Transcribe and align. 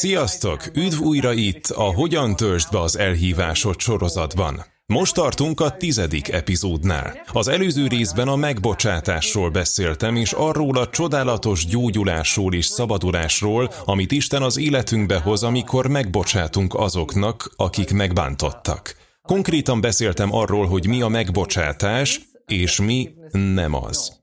Sziasztok! 0.00 0.70
Üdv 0.74 1.00
újra 1.00 1.32
itt 1.32 1.66
a 1.66 1.82
Hogyan 1.82 2.36
töltsd 2.36 2.70
be 2.72 2.80
az 2.80 2.98
elhívásod 2.98 3.80
sorozatban. 3.80 4.64
Most 4.86 5.14
tartunk 5.14 5.60
a 5.60 5.76
tizedik 5.76 6.28
epizódnál. 6.28 7.22
Az 7.32 7.48
előző 7.48 7.86
részben 7.86 8.28
a 8.28 8.36
megbocsátásról 8.36 9.50
beszéltem, 9.50 10.16
és 10.16 10.32
arról 10.32 10.76
a 10.76 10.88
csodálatos 10.88 11.66
gyógyulásról 11.66 12.54
és 12.54 12.66
szabadulásról, 12.66 13.72
amit 13.84 14.12
Isten 14.12 14.42
az 14.42 14.58
életünkbe 14.58 15.18
hoz, 15.18 15.42
amikor 15.42 15.86
megbocsátunk 15.86 16.74
azoknak, 16.74 17.52
akik 17.56 17.92
megbántottak. 17.92 18.96
Konkrétan 19.22 19.80
beszéltem 19.80 20.34
arról, 20.34 20.66
hogy 20.66 20.86
mi 20.86 21.02
a 21.02 21.08
megbocsátás, 21.08 22.20
és 22.46 22.80
mi 22.80 23.10
nem 23.30 23.74
az. 23.74 24.19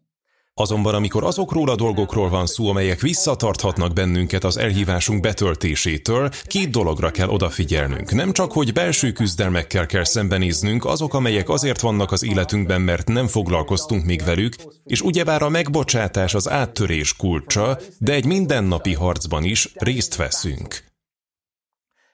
Azonban 0.59 0.93
amikor 0.93 1.23
azokról 1.23 1.69
a 1.69 1.75
dolgokról 1.75 2.29
van 2.29 2.45
szó, 2.45 2.69
amelyek 2.69 3.01
visszatarthatnak 3.01 3.93
bennünket 3.93 4.43
az 4.43 4.57
elhívásunk 4.57 5.21
betöltésétől, 5.21 6.29
két 6.43 6.69
dologra 6.69 7.11
kell 7.11 7.27
odafigyelnünk. 7.27 8.11
Nem 8.11 8.33
csak, 8.33 8.51
hogy 8.51 8.73
belső 8.73 9.11
küzdelmekkel 9.11 9.85
kell 9.85 10.03
szembenéznünk, 10.03 10.85
azok, 10.85 11.13
amelyek 11.13 11.49
azért 11.49 11.81
vannak 11.81 12.11
az 12.11 12.23
életünkben, 12.23 12.81
mert 12.81 13.07
nem 13.07 13.27
foglalkoztunk 13.27 14.05
még 14.05 14.23
velük, 14.23 14.55
és 14.83 15.01
ugyebár 15.01 15.41
a 15.41 15.49
megbocsátás 15.49 16.33
az 16.33 16.49
áttörés 16.49 17.15
kulcsa, 17.15 17.77
de 17.97 18.13
egy 18.13 18.25
mindennapi 18.25 18.93
harcban 18.93 19.43
is 19.43 19.71
részt 19.73 20.15
veszünk. 20.15 20.83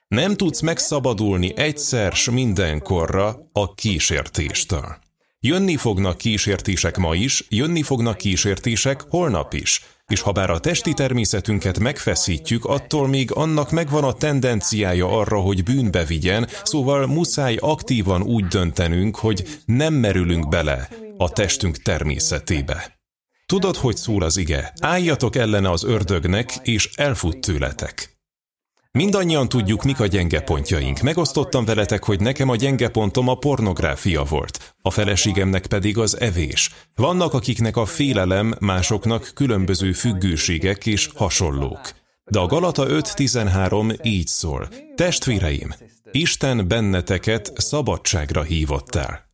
Nem 0.08 0.34
tudsz 0.34 0.60
megszabadulni 0.60 1.52
egyszer 1.56 2.12
s 2.12 2.30
mindenkorra 2.30 3.48
a 3.52 3.74
kísértéstől. 3.74 5.03
Jönni 5.46 5.76
fognak 5.76 6.18
kísértések 6.18 6.96
ma 6.96 7.14
is, 7.14 7.44
jönni 7.48 7.82
fognak 7.82 8.16
kísértések 8.16 9.04
holnap 9.08 9.54
is. 9.54 9.82
És 10.06 10.20
ha 10.20 10.32
bár 10.32 10.50
a 10.50 10.58
testi 10.58 10.92
természetünket 10.92 11.78
megfeszítjük, 11.78 12.64
attól 12.64 13.08
még 13.08 13.32
annak 13.32 13.70
megvan 13.70 14.04
a 14.04 14.12
tendenciája 14.12 15.18
arra, 15.18 15.38
hogy 15.38 15.62
bűnbe 15.62 16.04
vigyen, 16.04 16.48
szóval 16.62 17.06
muszáj 17.06 17.56
aktívan 17.60 18.22
úgy 18.22 18.44
döntenünk, 18.44 19.16
hogy 19.16 19.60
nem 19.64 19.94
merülünk 19.94 20.48
bele 20.48 20.88
a 21.16 21.30
testünk 21.30 21.76
természetébe. 21.76 22.98
Tudod, 23.46 23.76
hogy 23.76 23.96
szól 23.96 24.22
az 24.22 24.36
ige? 24.36 24.72
Álljatok 24.80 25.36
ellene 25.36 25.70
az 25.70 25.84
ördögnek, 25.84 26.52
és 26.62 26.90
elfut 26.94 27.40
tőletek. 27.40 28.13
Mindannyian 28.98 29.48
tudjuk, 29.48 29.82
mik 29.82 30.00
a 30.00 30.06
gyenge 30.06 30.40
pontjaink. 30.40 31.00
Megosztottam 31.00 31.64
veletek, 31.64 32.04
hogy 32.04 32.20
nekem 32.20 32.48
a 32.48 32.56
gyenge 32.56 32.88
pontom 32.88 33.28
a 33.28 33.34
pornográfia 33.34 34.22
volt, 34.22 34.74
a 34.82 34.90
feleségemnek 34.90 35.66
pedig 35.66 35.98
az 35.98 36.20
evés. 36.20 36.70
Vannak, 36.94 37.32
akiknek 37.32 37.76
a 37.76 37.84
félelem, 37.84 38.54
másoknak 38.60 39.30
különböző 39.34 39.92
függőségek 39.92 40.86
és 40.86 41.08
hasonlók. 41.14 41.80
De 42.24 42.38
a 42.38 42.46
Galata 42.46 42.86
5.13 42.86 44.04
így 44.04 44.26
szól. 44.26 44.68
Testvéreim, 44.94 45.74
Isten 46.10 46.68
benneteket 46.68 47.52
szabadságra 47.56 48.42
hívott 48.42 48.94
el. 48.94 49.26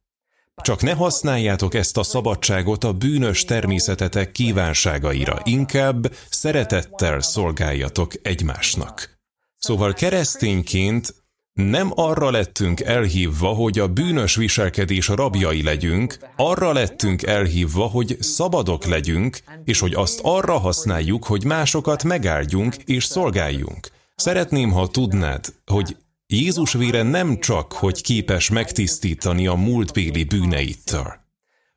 Csak 0.62 0.82
ne 0.82 0.92
használjátok 0.92 1.74
ezt 1.74 1.96
a 1.96 2.02
szabadságot 2.02 2.84
a 2.84 2.92
bűnös 2.92 3.44
természetetek 3.44 4.32
kívánságaira, 4.32 5.40
inkább 5.44 6.12
szeretettel 6.30 7.20
szolgáljatok 7.20 8.12
egymásnak. 8.22 9.19
Szóval 9.60 9.92
keresztényként 9.92 11.14
nem 11.52 11.90
arra 11.94 12.30
lettünk 12.30 12.80
elhívva, 12.80 13.48
hogy 13.48 13.78
a 13.78 13.88
bűnös 13.88 14.34
viselkedés 14.34 15.08
rabjai 15.08 15.62
legyünk, 15.62 16.18
arra 16.36 16.72
lettünk 16.72 17.22
elhívva, 17.22 17.86
hogy 17.86 18.16
szabadok 18.20 18.84
legyünk, 18.84 19.38
és 19.64 19.78
hogy 19.78 19.94
azt 19.94 20.20
arra 20.22 20.58
használjuk, 20.58 21.24
hogy 21.24 21.44
másokat 21.44 22.04
megáldjunk 22.04 22.76
és 22.76 23.04
szolgáljunk. 23.04 23.88
Szeretném, 24.14 24.70
ha 24.70 24.88
tudnád, 24.88 25.44
hogy 25.66 25.96
Jézus 26.26 26.72
vére 26.72 27.02
nem 27.02 27.38
csak, 27.38 27.72
hogy 27.72 28.02
képes 28.02 28.50
megtisztítani 28.50 29.46
a 29.46 29.54
múltbéli 29.54 30.24
bűneitől, 30.24 31.14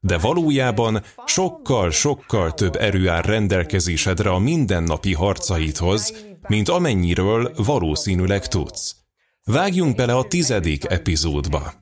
de 0.05 0.17
valójában 0.17 1.03
sokkal-sokkal 1.25 2.53
több 2.53 2.75
erő 2.75 3.09
áll 3.09 3.21
rendelkezésedre 3.21 4.29
a 4.29 4.39
mindennapi 4.39 5.13
harcaidhoz, 5.13 6.13
mint 6.47 6.69
amennyiről 6.69 7.51
valószínűleg 7.55 8.47
tudsz. 8.47 8.95
Vágjunk 9.43 9.95
bele 9.95 10.15
a 10.15 10.27
tizedik 10.27 10.89
epizódba. 10.89 11.73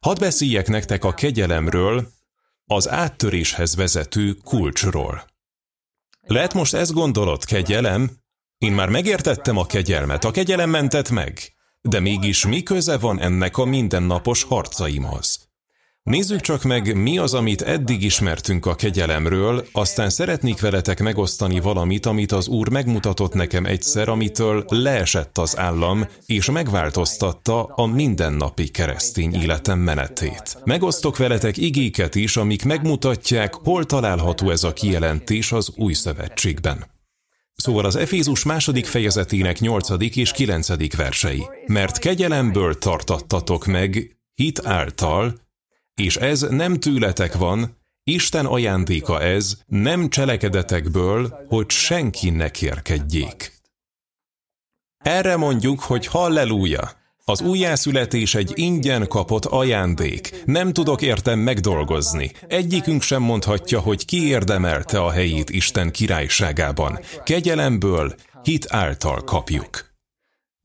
Hadd 0.00 0.18
beszéljek 0.18 0.68
nektek 0.68 1.04
a 1.04 1.14
kegyelemről, 1.14 2.08
az 2.64 2.88
áttöréshez 2.88 3.76
vezető 3.76 4.36
kulcsról. 4.44 5.24
Lehet 6.20 6.54
most 6.54 6.74
ezt 6.74 6.92
gondolod, 6.92 7.44
kegyelem? 7.44 8.10
Én 8.58 8.72
már 8.72 8.88
megértettem 8.88 9.56
a 9.56 9.66
kegyelmet, 9.66 10.24
a 10.24 10.30
kegyelem 10.30 10.70
mentett 10.70 11.10
meg. 11.10 11.40
De 11.80 12.00
mégis 12.00 12.46
mi 12.46 12.62
köze 12.62 12.98
van 12.98 13.20
ennek 13.20 13.58
a 13.58 13.64
mindennapos 13.64 14.42
harcaimhoz? 14.42 15.47
Nézzük 16.08 16.40
csak 16.40 16.62
meg, 16.62 16.96
mi 16.96 17.18
az, 17.18 17.34
amit 17.34 17.62
eddig 17.62 18.02
ismertünk 18.02 18.66
a 18.66 18.74
kegyelemről, 18.74 19.66
aztán 19.72 20.10
szeretnék 20.10 20.60
veletek 20.60 21.00
megosztani 21.00 21.60
valamit, 21.60 22.06
amit 22.06 22.32
az 22.32 22.48
Úr 22.48 22.68
megmutatott 22.68 23.34
nekem 23.34 23.64
egyszer, 23.64 24.08
amitől 24.08 24.64
leesett 24.68 25.38
az 25.38 25.58
állam, 25.58 26.06
és 26.26 26.50
megváltoztatta 26.50 27.64
a 27.64 27.86
mindennapi 27.86 28.68
keresztény 28.68 29.34
életem 29.34 29.78
menetét. 29.78 30.58
Megosztok 30.64 31.16
veletek 31.16 31.56
igéket 31.56 32.14
is, 32.14 32.36
amik 32.36 32.64
megmutatják, 32.64 33.54
hol 33.54 33.84
található 33.84 34.50
ez 34.50 34.64
a 34.64 34.72
kijelentés 34.72 35.52
az 35.52 35.72
új 35.76 35.92
szövetségben. 35.92 36.84
Szóval 37.54 37.84
az 37.84 37.96
Efézus 37.96 38.44
második 38.44 38.86
fejezetének 38.86 39.60
nyolcadik 39.60 40.16
és 40.16 40.32
kilencedik 40.32 40.96
versei. 40.96 41.42
Mert 41.66 41.98
kegyelemből 41.98 42.78
tartattatok 42.78 43.66
meg, 43.66 44.16
hit 44.34 44.66
által, 44.66 45.46
és 45.98 46.16
ez 46.16 46.40
nem 46.40 46.80
tőletek 46.80 47.34
van, 47.34 47.76
Isten 48.04 48.46
ajándéka 48.46 49.20
ez, 49.20 49.58
nem 49.66 50.08
cselekedetekből, 50.08 51.44
hogy 51.48 51.70
senki 51.70 52.30
ne 52.30 52.50
kérkedjék. 52.50 53.52
Erre 54.98 55.36
mondjuk, 55.36 55.80
hogy 55.80 56.06
halleluja! 56.06 56.96
Az 57.24 57.40
újjászületés 57.40 58.34
egy 58.34 58.52
ingyen 58.54 59.08
kapott 59.08 59.44
ajándék. 59.44 60.42
Nem 60.44 60.72
tudok 60.72 61.02
értem 61.02 61.38
megdolgozni. 61.38 62.30
Egyikünk 62.46 63.02
sem 63.02 63.22
mondhatja, 63.22 63.80
hogy 63.80 64.04
ki 64.04 64.26
érdemelte 64.26 65.00
a 65.00 65.10
helyét 65.10 65.50
Isten 65.50 65.90
királyságában. 65.90 66.98
Kegyelemből, 67.24 68.14
hit 68.42 68.66
által 68.68 69.24
kapjuk. 69.24 69.87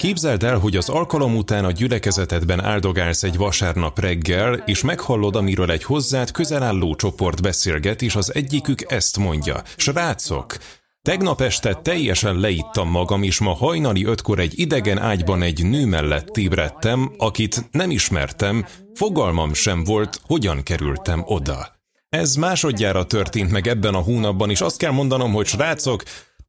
Képzeld 0.03 0.44
el, 0.44 0.58
hogy 0.58 0.75
az 0.75 0.90
alkalom 0.90 1.36
után 1.36 1.66
a 1.66 1.72
gyülekezetedben 1.72 2.64
áldogálsz 2.64 3.24
egy 3.24 3.38
vasárnap 3.38 4.00
reggel, 4.00 4.53
és 4.53 4.81
meghallod, 4.81 5.36
amiről 5.36 5.72
egy 5.72 5.84
hozzád 5.84 6.31
közel 6.31 6.64
álló 6.64 6.96
csoport 6.96 7.41
beszélget, 7.41 8.02
és 8.02 8.16
az 8.16 8.34
egyikük 8.34 8.92
ezt 8.92 9.18
mondja. 9.18 9.62
Srácok, 9.75 10.58
Tegnap 11.02 11.42
este 11.42 11.74
teljesen 11.74 12.40
leittam 12.40 12.90
magam, 12.90 13.24
és 13.24 13.40
ma 13.40 13.53
hajnali 13.53 14.06
ötkor 14.06 14.40
egy 14.40 14.59
idegen 14.59 14.97
ágyban 14.97 15.42
egy 15.42 15.66
nő 15.66 15.86
mellett 15.86 16.38
ébredtem, 16.38 17.13
akit 17.18 17.68
nem 17.72 17.92
ismertem, 17.92 18.66
fogalmam 18.94 19.53
sem 19.53 19.84
volt, 19.84 20.19
hogyan 20.28 20.63
kerültem 20.63 21.22
oda. 21.25 21.81
Ez 22.09 22.36
másodjára 22.36 23.06
történt 23.06 23.52
meg 23.52 23.68
ebben 23.68 23.94
a 23.94 24.02
hónapban, 24.02 24.50
és 24.50 24.62
azt 24.62 24.78
kell 24.78 24.92
mondanom, 24.92 25.34
hogy 25.34 25.46
srácok, 25.46 26.03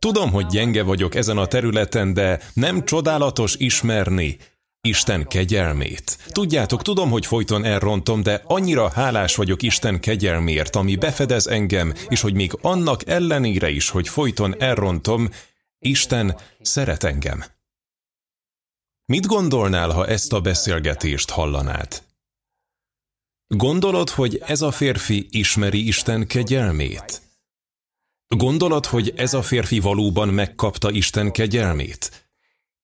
Tudom, 0.04 0.31
hogy 0.31 0.47
gyenge 0.47 0.82
vagyok 0.82 1.15
ezen 1.15 1.38
a 1.38 1.47
területen, 1.47 2.15
de 2.15 2.41
nem 2.54 2.84
csodálatos 2.84 3.54
ismerni 3.56 4.37
Isten 4.81 5.26
kegyelmét. 5.26 6.19
Tudjátok, 6.28 6.82
tudom, 6.82 7.10
hogy 7.10 7.26
folyton 7.26 7.65
elrontom, 7.65 8.22
de 8.22 8.43
annyira 8.44 8.91
hálás 8.91 9.37
vagyok 9.37 9.62
Isten 9.62 10.00
kegyelmért, 10.00 10.76
ami 10.76 10.97
befedez 10.97 11.47
engem, 11.47 11.94
és 12.09 12.20
hogy 12.20 12.34
még 12.34 12.53
annak 12.60 13.09
ellenére 13.09 13.70
is, 13.70 13.88
hogy 13.88 14.08
folyton 14.08 14.61
elrontom, 14.61 15.28
Isten 15.78 16.40
szeret 16.61 17.05
engem. 17.05 17.44
Mit 19.05 19.26
gondolnál, 19.26 19.90
ha 19.90 20.06
ezt 20.06 20.32
a 20.32 20.40
beszélgetést 20.40 21.31
hallanád? 21.31 22.02
Gondolod, 23.46 24.11
hogy 24.11 24.43
ez 24.46 24.62
a 24.62 24.70
férfi 24.70 25.26
ismeri 25.31 25.87
Isten 25.87 26.26
kegyelmét? 26.26 27.24
Gondolod, 28.29 28.87
hogy 28.87 29.12
ez 29.17 29.35
a 29.35 29.43
férfi 29.43 29.81
valóban 29.81 30.29
megkapta 30.29 30.91
Isten 30.91 31.32
kegyelmét? 31.32 32.25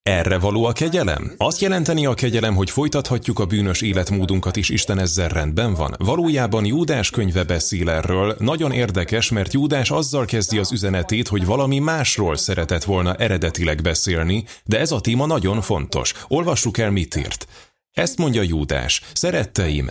Erre 0.03 0.39
való 0.39 0.65
a 0.65 0.73
kegyelem? 0.73 1.35
Azt 1.37 1.61
jelenteni 1.61 2.07
a 2.07 2.15
kegyelem, 2.15 2.55
hogy 2.55 2.71
folytathatjuk 2.71 3.39
a 3.39 3.47
bűnös 3.47 3.81
életmódunkat 3.81 4.57
is 4.57 4.69
Isten 4.69 4.99
ezzel 4.99 5.29
rendben 5.29 5.75
van? 5.75 5.95
Valójában 5.99 6.65
Júdás 6.65 7.11
könyve 7.11 7.45
beszél 7.45 7.91
erről, 7.91 8.37
nagyon 8.39 8.73
érdekes, 8.73 9.31
mert 9.31 9.53
Júdás 9.53 9.91
azzal 9.91 10.25
kezdi 10.25 10.59
az 10.59 10.73
üzenetét, 10.73 11.29
hogy 11.29 11.45
valami 11.45 11.79
másról 11.79 12.37
szeretett 12.37 12.85
volna 12.85 13.15
eredetileg 13.15 13.83
beszélni, 13.83 14.45
de 14.65 14.79
ez 14.79 14.93
a 14.93 15.01
téma 15.01 15.27
nagyon 15.27 15.61
fontos. 15.61 16.15
Olvassuk 16.29 16.79
el, 16.79 16.91
mit 16.91 17.17
írt. 17.17 17.47
Ezt 17.93 18.19
mondja 18.19 18.43
Júdás, 18.43 19.03
szeretteim, 19.13 19.91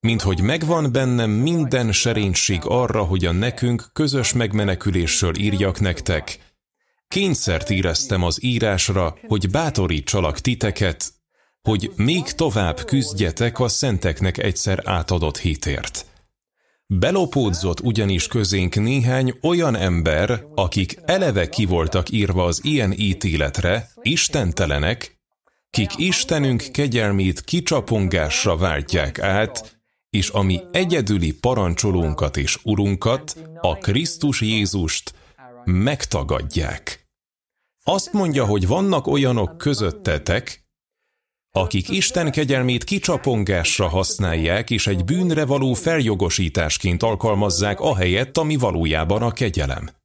mint 0.00 0.22
hogy 0.22 0.40
megvan 0.40 0.92
bennem 0.92 1.30
minden 1.30 1.92
serénység 1.92 2.60
arra, 2.64 3.02
hogy 3.02 3.24
a 3.24 3.32
nekünk 3.32 3.88
közös 3.92 4.32
megmenekülésről 4.32 5.36
írjak 5.38 5.80
nektek. 5.80 6.38
kényszert 7.08 7.70
éreztem 7.70 8.22
az 8.22 8.44
írásra, 8.44 9.18
hogy 9.26 9.50
bátorítsalak 9.50 10.38
titeket, 10.38 11.12
hogy 11.62 11.92
még 11.96 12.22
tovább 12.22 12.84
küzdjetek 12.84 13.58
a 13.58 13.68
szenteknek 13.68 14.38
egyszer 14.38 14.82
átadott 14.84 15.38
hitért. 15.38 16.06
Belopódzott 16.86 17.80
ugyanis 17.80 18.26
közénk 18.26 18.74
néhány 18.74 19.38
olyan 19.42 19.76
ember, 19.76 20.44
akik 20.54 20.98
eleve 21.04 21.48
ki 21.48 21.64
voltak 21.64 22.10
írva 22.10 22.44
az 22.44 22.60
ilyen 22.62 22.92
ítéletre, 22.92 23.90
istentelenek, 24.02 25.18
kik 25.70 25.90
Istenünk 25.96 26.64
kegyelmét 26.72 27.40
kicsapongásra 27.40 28.56
váltják 28.56 29.18
át, 29.18 29.79
és 30.10 30.28
ami 30.28 30.60
egyedüli 30.72 31.32
parancsolónkat 31.32 32.36
és 32.36 32.58
urunkat, 32.62 33.36
a 33.60 33.74
Krisztus 33.74 34.40
Jézust 34.40 35.14
megtagadják. 35.64 37.08
Azt 37.84 38.12
mondja, 38.12 38.44
hogy 38.44 38.66
vannak 38.66 39.06
olyanok 39.06 39.58
közöttetek, 39.58 40.64
akik 41.56 41.88
Isten 41.88 42.30
kegyelmét 42.30 42.84
kicsapongásra 42.84 43.88
használják, 43.88 44.70
és 44.70 44.86
egy 44.86 45.04
bűnre 45.04 45.44
való 45.44 45.74
feljogosításként 45.74 47.02
alkalmazzák 47.02 47.80
ahelyett, 47.80 48.36
ami 48.36 48.56
valójában 48.56 49.22
a 49.22 49.32
kegyelem. 49.32 49.99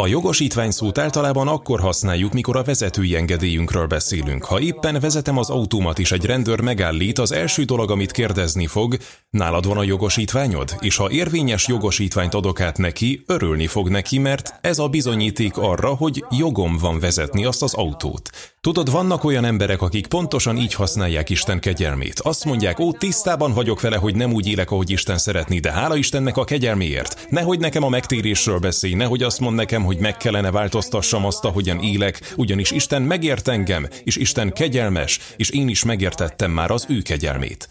A 0.00 0.06
jogosítvány 0.06 0.70
szót 0.70 0.98
általában 0.98 1.48
akkor 1.48 1.80
használjuk, 1.80 2.32
mikor 2.32 2.56
a 2.56 2.62
vezetői 2.62 3.16
engedélyünkről 3.16 3.86
beszélünk. 3.86 4.44
Ha 4.44 4.60
éppen 4.60 5.00
vezetem 5.00 5.38
az 5.38 5.50
autómat 5.50 5.98
és 5.98 6.12
egy 6.12 6.24
rendőr 6.24 6.60
megállít, 6.60 7.18
az 7.18 7.32
első 7.32 7.62
dolog, 7.62 7.90
amit 7.90 8.10
kérdezni 8.10 8.66
fog, 8.66 8.96
nálad 9.30 9.66
van 9.66 9.76
a 9.76 9.82
jogosítványod? 9.82 10.76
És 10.80 10.96
ha 10.96 11.10
érvényes 11.10 11.66
jogosítványt 11.66 12.34
adok 12.34 12.60
át 12.60 12.78
neki, 12.78 13.22
örülni 13.26 13.66
fog 13.66 13.88
neki, 13.88 14.18
mert 14.18 14.54
ez 14.60 14.78
a 14.78 14.88
bizonyíték 14.88 15.56
arra, 15.56 15.88
hogy 15.94 16.24
jogom 16.30 16.76
van 16.76 17.00
vezetni 17.00 17.44
azt 17.44 17.62
az 17.62 17.74
autót. 17.74 18.30
Tudod, 18.60 18.90
vannak 18.90 19.24
olyan 19.24 19.44
emberek, 19.44 19.82
akik 19.82 20.06
pontosan 20.06 20.56
így 20.56 20.74
használják 20.74 21.30
Isten 21.30 21.60
kegyelmét. 21.60 22.20
Azt 22.20 22.44
mondják, 22.44 22.78
ó, 22.78 22.92
tisztában 22.92 23.52
vagyok 23.52 23.80
vele, 23.80 23.96
hogy 23.96 24.14
nem 24.14 24.32
úgy 24.32 24.48
élek, 24.48 24.70
ahogy 24.70 24.90
Isten 24.90 25.18
szeretni, 25.18 25.58
de 25.58 25.72
hála 25.72 25.96
Istennek 25.96 26.36
a 26.36 26.44
kegyelméért. 26.44 27.26
Nehogy 27.30 27.58
nekem 27.58 27.82
a 27.82 27.88
megtérésről 27.88 28.58
beszélj, 28.58 28.94
nehogy 28.94 29.22
azt 29.22 29.40
mond 29.40 29.56
nekem, 29.56 29.86
hogy 29.88 29.98
meg 29.98 30.16
kellene 30.16 30.50
változtassam 30.50 31.24
azt, 31.24 31.44
ahogyan 31.44 31.82
élek, 31.82 32.34
ugyanis 32.36 32.70
Isten 32.70 33.02
megért 33.02 33.48
engem, 33.48 33.88
és 34.04 34.16
Isten 34.16 34.52
kegyelmes, 34.52 35.20
és 35.36 35.50
én 35.50 35.68
is 35.68 35.84
megértettem 35.84 36.50
már 36.50 36.70
az 36.70 36.86
ő 36.88 37.02
kegyelmét. 37.02 37.68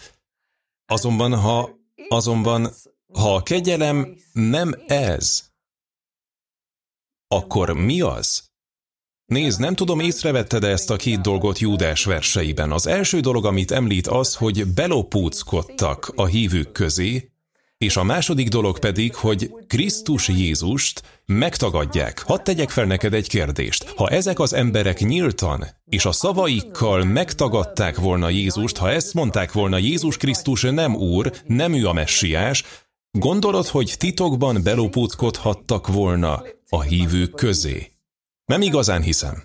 Azonban, 0.86 1.40
ha, 1.40 1.70
azonban, 2.08 2.74
ha 3.14 3.36
a 3.36 3.44
kegyelem 3.44 4.18
nem 4.34 4.84
ez, 4.88 5.44
akkor 7.28 7.72
mi 7.72 8.02
az? 8.02 8.46
Nézd, 9.26 9.60
nem 9.60 9.76
tudom, 9.76 10.00
észrevetted 10.00 10.64
-e 10.64 10.68
ezt 10.68 10.90
a 10.90 10.96
két 10.96 11.22
dolgot 11.22 11.60
Júdás 11.60 12.04
verseiben. 12.06 12.72
Az 12.72 12.88
első 12.88 13.20
dolog, 13.20 13.46
amit 13.46 13.72
említ 13.72 14.08
az, 14.08 14.36
hogy 14.36 14.66
belopúckodtak 14.66 16.12
a 16.16 16.26
hívők 16.26 16.72
közé, 16.72 17.32
és 17.78 17.98
a 17.98 18.04
második 18.04 18.48
dolog 18.48 18.80
pedig, 18.80 19.16
hogy 19.16 19.54
Krisztus 19.68 20.28
Jézust 20.28 21.02
megtagadják. 21.26 22.24
Hadd 22.26 22.44
tegyek 22.44 22.70
fel 22.70 22.86
neked 22.86 23.14
egy 23.14 23.28
kérdést. 23.28 23.90
Ha 23.90 24.08
ezek 24.08 24.40
az 24.40 24.54
emberek 24.54 25.00
nyíltan 25.00 25.66
és 25.86 26.06
a 26.06 26.12
szavaikkal 26.12 27.04
megtagadták 27.04 27.98
volna 27.98 28.30
Jézust, 28.30 28.78
ha 28.78 28.90
ezt 28.90 29.14
mondták 29.14 29.52
volna, 29.52 29.78
Jézus 29.78 30.18
Krisztus 30.18 30.62
nem 30.62 30.96
Úr, 30.96 31.34
nem 31.46 31.74
ő 31.74 31.88
a 31.88 31.94
messiás, 31.94 32.64
gondolod, 33.12 33.68
hogy 33.68 33.96
titokban 33.98 34.64
belopúckodhattak 34.64 35.88
volna 35.88 36.44
a 36.70 36.82
hívők 36.82 37.36
közé? 37.36 37.92
Nem 38.46 38.62
igazán 38.62 39.02
hiszem. 39.02 39.44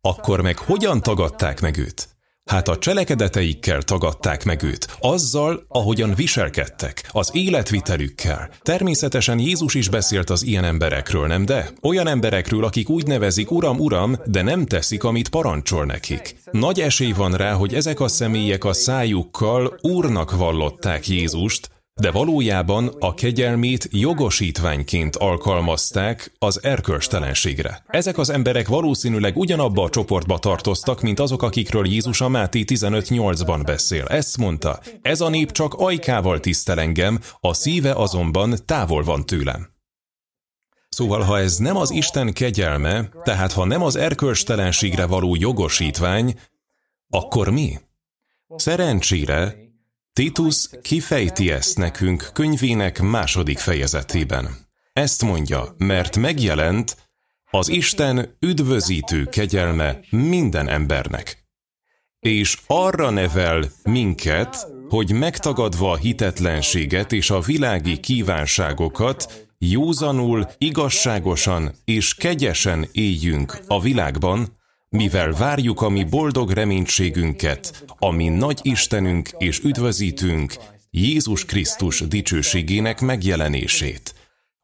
Akkor 0.00 0.40
meg 0.40 0.58
hogyan 0.58 1.00
tagadták 1.00 1.60
meg 1.60 1.76
őt? 1.76 2.13
Hát 2.44 2.68
a 2.68 2.78
cselekedeteikkel 2.78 3.82
tagadták 3.82 4.44
meg 4.44 4.62
őt, 4.62 4.96
azzal, 5.00 5.64
ahogyan 5.68 6.14
viselkedtek, 6.14 7.08
az 7.10 7.30
életvitelükkel. 7.32 8.48
Természetesen 8.62 9.38
Jézus 9.38 9.74
is 9.74 9.88
beszélt 9.88 10.30
az 10.30 10.42
ilyen 10.42 10.64
emberekről, 10.64 11.26
nem 11.26 11.44
de? 11.44 11.70
Olyan 11.82 12.06
emberekről, 12.06 12.64
akik 12.64 12.88
úgy 12.88 13.06
nevezik 13.06 13.50
Uram, 13.50 13.78
Uram, 13.78 14.16
de 14.24 14.42
nem 14.42 14.66
teszik, 14.66 15.04
amit 15.04 15.28
parancsol 15.28 15.84
nekik. 15.84 16.36
Nagy 16.50 16.80
esély 16.80 17.12
van 17.12 17.32
rá, 17.32 17.52
hogy 17.52 17.74
ezek 17.74 18.00
a 18.00 18.08
személyek 18.08 18.64
a 18.64 18.72
szájukkal 18.72 19.78
Úrnak 19.80 20.36
vallották 20.36 21.08
Jézust, 21.08 21.70
de 22.00 22.10
valójában 22.10 22.88
a 22.98 23.14
kegyelmét 23.14 23.88
jogosítványként 23.90 25.16
alkalmazták 25.16 26.32
az 26.38 26.62
erkölcstelenségre. 26.62 27.84
Ezek 27.86 28.18
az 28.18 28.30
emberek 28.30 28.68
valószínűleg 28.68 29.36
ugyanabba 29.36 29.82
a 29.82 29.88
csoportba 29.88 30.38
tartoztak, 30.38 31.00
mint 31.00 31.20
azok, 31.20 31.42
akikről 31.42 31.86
Jézus 31.86 32.20
a 32.20 32.28
Máté 32.28 32.64
15.8-ban 32.66 33.62
beszél. 33.64 34.04
Ezt 34.04 34.36
mondta, 34.36 34.80
ez 35.02 35.20
a 35.20 35.28
nép 35.28 35.52
csak 35.52 35.74
ajkával 35.74 36.40
tisztel 36.40 36.80
engem, 36.80 37.20
a 37.40 37.54
szíve 37.54 37.92
azonban 37.92 38.54
távol 38.64 39.02
van 39.02 39.26
tőlem. 39.26 39.72
Szóval, 40.88 41.20
ha 41.20 41.38
ez 41.38 41.56
nem 41.56 41.76
az 41.76 41.90
Isten 41.90 42.32
kegyelme, 42.32 43.08
tehát 43.22 43.52
ha 43.52 43.64
nem 43.64 43.82
az 43.82 43.96
erkölcstelenségre 43.96 45.06
való 45.06 45.34
jogosítvány, 45.34 46.38
akkor 47.08 47.48
mi? 47.50 47.78
Szerencsére 48.56 49.63
Titus 50.20 50.68
kifejti 50.82 51.50
ezt 51.50 51.78
nekünk 51.78 52.30
könyvének 52.32 53.00
második 53.00 53.58
fejezetében. 53.58 54.48
Ezt 54.92 55.22
mondja, 55.22 55.74
mert 55.78 56.16
megjelent 56.16 56.96
az 57.50 57.68
Isten 57.68 58.36
üdvözítő 58.40 59.24
kegyelme 59.24 60.00
minden 60.10 60.68
embernek. 60.68 61.44
És 62.20 62.58
arra 62.66 63.10
nevel 63.10 63.70
minket, 63.82 64.66
hogy 64.88 65.12
megtagadva 65.12 65.90
a 65.90 65.96
hitetlenséget 65.96 67.12
és 67.12 67.30
a 67.30 67.40
világi 67.40 68.00
kívánságokat, 68.00 69.48
józanul, 69.58 70.46
igazságosan 70.58 71.74
és 71.84 72.14
kegyesen 72.14 72.88
éljünk 72.92 73.58
a 73.66 73.80
világban, 73.80 74.58
mivel 74.94 75.32
várjuk 75.32 75.80
a 75.82 75.88
mi 75.88 76.04
boldog 76.04 76.50
reménységünket, 76.50 77.84
ami 77.98 78.28
nagy 78.28 78.58
Istenünk 78.62 79.28
és 79.38 79.58
üdvözítünk, 79.58 80.54
Jézus 80.90 81.44
Krisztus 81.44 82.00
dicsőségének 82.00 83.00
megjelenését, 83.00 84.14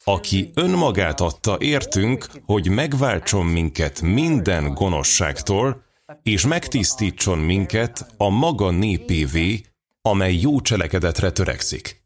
aki 0.04 0.50
önmagát 0.54 1.20
adta 1.20 1.56
értünk, 1.60 2.26
hogy 2.44 2.68
megváltson 2.68 3.46
minket 3.46 4.00
minden 4.00 4.74
gonoszságtól, 4.74 5.82
és 6.22 6.46
megtisztítson 6.46 7.38
minket 7.38 8.06
a 8.16 8.28
maga 8.28 8.70
népévé, 8.70 9.60
amely 10.02 10.34
jó 10.34 10.60
cselekedetre 10.60 11.30
törekszik. 11.30 11.99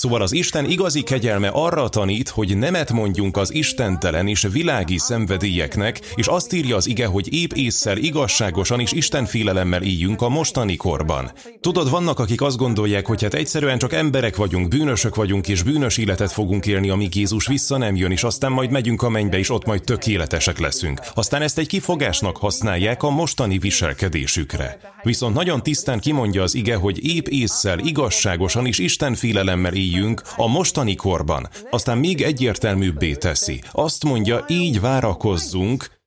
Szóval 0.00 0.22
az 0.22 0.32
Isten 0.32 0.70
igazi 0.70 1.02
kegyelme 1.02 1.48
arra 1.48 1.88
tanít, 1.88 2.28
hogy 2.28 2.56
nemet 2.56 2.92
mondjunk 2.92 3.36
az 3.36 3.54
istentelen 3.54 4.28
és 4.28 4.46
világi 4.52 4.98
szenvedélyeknek, 4.98 6.00
és 6.14 6.26
azt 6.26 6.52
írja 6.52 6.76
az 6.76 6.86
ige, 6.86 7.06
hogy 7.06 7.32
épp 7.34 7.52
észszel 7.52 7.96
igazságosan 7.96 8.80
és 8.80 8.92
istenfélelemmel 8.92 9.82
éljünk 9.82 10.22
a 10.22 10.28
mostani 10.28 10.76
korban. 10.76 11.32
Tudod, 11.60 11.90
vannak, 11.90 12.18
akik 12.18 12.42
azt 12.42 12.56
gondolják, 12.56 13.06
hogy 13.06 13.22
hát 13.22 13.34
egyszerűen 13.34 13.78
csak 13.78 13.92
emberek 13.92 14.36
vagyunk, 14.36 14.68
bűnösök 14.68 15.14
vagyunk, 15.14 15.48
és 15.48 15.62
bűnös 15.62 15.96
életet 15.98 16.32
fogunk 16.32 16.66
élni, 16.66 16.88
amíg 16.88 17.14
Jézus 17.14 17.46
vissza 17.46 17.76
nem 17.76 17.96
jön, 17.96 18.10
és 18.10 18.24
aztán 18.24 18.52
majd 18.52 18.70
megyünk 18.70 19.02
a 19.02 19.08
mennybe, 19.08 19.38
és 19.38 19.50
ott 19.50 19.66
majd 19.66 19.82
tökéletesek 19.82 20.58
leszünk. 20.58 21.00
Aztán 21.14 21.42
ezt 21.42 21.58
egy 21.58 21.68
kifogásnak 21.68 22.36
használják 22.36 23.02
a 23.02 23.10
mostani 23.10 23.58
viselkedésükre. 23.58 24.78
Viszont 25.02 25.34
nagyon 25.34 25.62
tisztán 25.62 26.00
kimondja 26.00 26.42
az 26.42 26.54
ige, 26.54 26.74
hogy 26.74 27.14
épp 27.14 27.26
észszel 27.26 27.78
igazságosan 27.78 28.66
és 28.66 28.78
istenfélelemmel 28.78 29.72
éljünk 29.72 29.84
éljünk 29.86 30.22
a 30.36 30.46
mostani 30.46 30.94
korban, 30.94 31.48
aztán 31.70 31.98
még 31.98 32.22
egyértelműbbé 32.22 33.14
teszi. 33.14 33.62
Azt 33.72 34.04
mondja, 34.04 34.44
így 34.48 34.80
várakozzunk, 34.80 36.00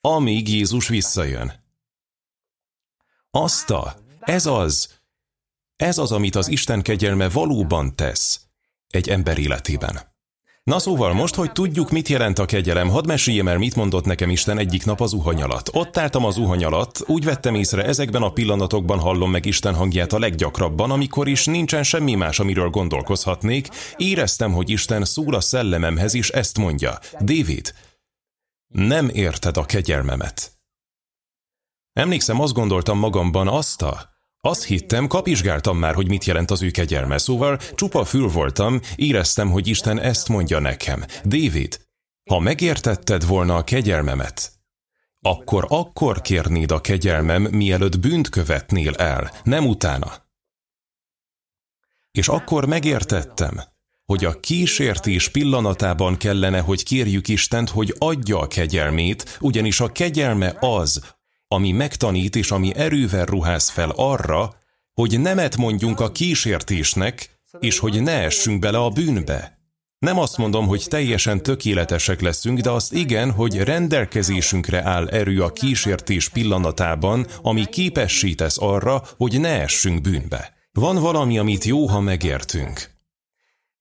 amíg 0.00 0.48
Jézus 0.48 0.88
visszajön. 0.88 1.64
Azt 3.30 3.70
a, 3.70 3.96
ez 4.20 4.46
az, 4.46 5.00
ez 5.76 5.98
az, 5.98 6.12
amit 6.12 6.34
az 6.34 6.48
Isten 6.48 6.82
kegyelme 6.82 7.28
valóban 7.28 7.94
tesz 7.94 8.40
egy 8.88 9.08
ember 9.08 9.38
életében. 9.38 10.15
Na 10.70 10.78
szóval 10.78 11.12
most, 11.12 11.34
hogy 11.34 11.52
tudjuk, 11.52 11.90
mit 11.90 12.08
jelent 12.08 12.38
a 12.38 12.44
kegyelem, 12.44 12.88
hadd 12.88 13.06
meséljem 13.06 13.48
el, 13.48 13.58
mit 13.58 13.74
mondott 13.74 14.04
nekem 14.04 14.30
Isten 14.30 14.58
egyik 14.58 14.84
nap 14.84 15.00
az 15.00 15.12
uhany 15.12 15.42
alatt. 15.42 15.74
Ott 15.74 15.96
álltam 15.96 16.24
az 16.24 16.36
uhany 16.36 16.64
alatt, 16.64 17.04
úgy 17.06 17.24
vettem 17.24 17.54
észre, 17.54 17.84
ezekben 17.84 18.22
a 18.22 18.32
pillanatokban 18.32 18.98
hallom 18.98 19.30
meg 19.30 19.46
Isten 19.46 19.74
hangját 19.74 20.12
a 20.12 20.18
leggyakrabban, 20.18 20.90
amikor 20.90 21.28
is 21.28 21.44
nincsen 21.44 21.82
semmi 21.82 22.14
más, 22.14 22.40
amiről 22.40 22.68
gondolkozhatnék, 22.68 23.68
éreztem, 23.96 24.52
hogy 24.52 24.70
Isten 24.70 25.04
szól 25.04 25.34
a 25.34 25.40
szellememhez, 25.40 26.14
és 26.14 26.30
ezt 26.30 26.58
mondja. 26.58 26.98
David, 27.20 27.74
nem 28.74 29.08
érted 29.08 29.56
a 29.56 29.64
kegyelmemet. 29.64 30.52
Emlékszem, 31.92 32.40
azt 32.40 32.54
gondoltam 32.54 32.98
magamban 32.98 33.48
azt 33.48 33.82
a, 33.82 34.15
azt 34.46 34.64
hittem, 34.64 35.06
kapizsgáltam 35.06 35.78
már, 35.78 35.94
hogy 35.94 36.08
mit 36.08 36.24
jelent 36.24 36.50
az 36.50 36.62
ő 36.62 36.70
kegyelme, 36.70 37.18
szóval 37.18 37.58
csupa 37.74 38.04
fül 38.04 38.28
voltam, 38.28 38.80
éreztem, 38.96 39.50
hogy 39.50 39.66
Isten 39.68 40.00
ezt 40.00 40.28
mondja 40.28 40.58
nekem. 40.58 41.04
David, 41.24 41.84
Ha 42.30 42.38
megértetted 42.38 43.26
volna 43.26 43.56
a 43.56 43.64
kegyelmemet, 43.64 44.52
akkor 45.20 45.66
akkor 45.68 46.20
kérnéd 46.20 46.70
a 46.70 46.80
kegyelmem, 46.80 47.42
mielőtt 47.42 47.98
bűnt 47.98 48.28
követnél 48.28 48.94
el, 48.94 49.30
nem 49.42 49.66
utána. 49.66 50.12
És 52.10 52.28
akkor 52.28 52.66
megértettem, 52.66 53.60
hogy 54.04 54.24
a 54.24 54.40
kísértés 54.40 55.28
pillanatában 55.28 56.16
kellene, 56.16 56.60
hogy 56.60 56.84
kérjük 56.84 57.28
Istent, 57.28 57.70
hogy 57.70 57.94
adja 57.98 58.38
a 58.38 58.46
kegyelmét, 58.46 59.38
ugyanis 59.40 59.80
a 59.80 59.92
kegyelme 59.92 60.56
az, 60.60 61.15
ami 61.48 61.72
megtanít 61.72 62.36
és 62.36 62.50
ami 62.50 62.74
erővel 62.74 63.24
ruház 63.24 63.68
fel 63.68 63.92
arra, 63.96 64.54
hogy 64.92 65.20
nemet 65.20 65.56
mondjunk 65.56 66.00
a 66.00 66.12
kísértésnek, 66.12 67.40
és 67.58 67.78
hogy 67.78 68.02
ne 68.02 68.22
essünk 68.22 68.58
bele 68.58 68.78
a 68.78 68.90
bűnbe. 68.90 69.56
Nem 69.98 70.18
azt 70.18 70.36
mondom, 70.36 70.66
hogy 70.66 70.84
teljesen 70.88 71.42
tökéletesek 71.42 72.20
leszünk, 72.20 72.60
de 72.60 72.70
azt 72.70 72.92
igen, 72.92 73.30
hogy 73.30 73.56
rendelkezésünkre 73.56 74.82
áll 74.82 75.08
erő 75.08 75.42
a 75.42 75.52
kísértés 75.52 76.28
pillanatában, 76.28 77.26
ami 77.42 77.64
képessé 77.64 78.34
tesz 78.34 78.58
arra, 78.60 79.02
hogy 79.16 79.40
ne 79.40 79.60
essünk 79.60 80.00
bűnbe. 80.00 80.54
Van 80.72 80.96
valami, 80.96 81.38
amit 81.38 81.64
jó, 81.64 81.86
ha 81.86 82.00
megértünk. 82.00 82.90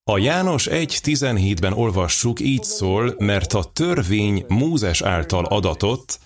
A 0.04 0.18
János 0.18 0.68
1.17-ben 0.68 1.74
olvassuk, 1.74 2.40
így 2.40 2.64
szól, 2.64 3.16
mert 3.18 3.54
a 3.54 3.64
törvény 3.64 4.46
Mózes 4.48 5.02
által 5.02 5.46
adatott, 5.46 6.20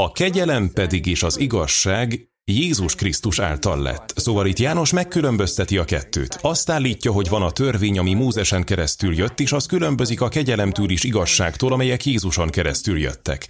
a 0.00 0.12
kegyelem 0.12 0.70
pedig 0.72 1.06
és 1.06 1.22
az 1.22 1.38
igazság 1.38 2.28
Jézus 2.44 2.94
Krisztus 2.94 3.38
által 3.38 3.82
lett. 3.82 4.12
Szóval 4.16 4.46
itt 4.46 4.58
János 4.58 4.92
megkülönbözteti 4.92 5.76
a 5.76 5.84
kettőt. 5.84 6.38
Azt 6.40 6.70
állítja, 6.70 7.12
hogy 7.12 7.28
van 7.28 7.42
a 7.42 7.50
törvény, 7.50 7.98
ami 7.98 8.14
Mózesen 8.14 8.64
keresztül 8.64 9.16
jött, 9.16 9.40
és 9.40 9.52
az 9.52 9.66
különbözik 9.66 10.20
a 10.20 10.28
kegyelemtől 10.28 10.90
is 10.90 11.04
igazságtól, 11.04 11.72
amelyek 11.72 12.06
Jézuson 12.06 12.48
keresztül 12.48 12.98
jöttek. 12.98 13.46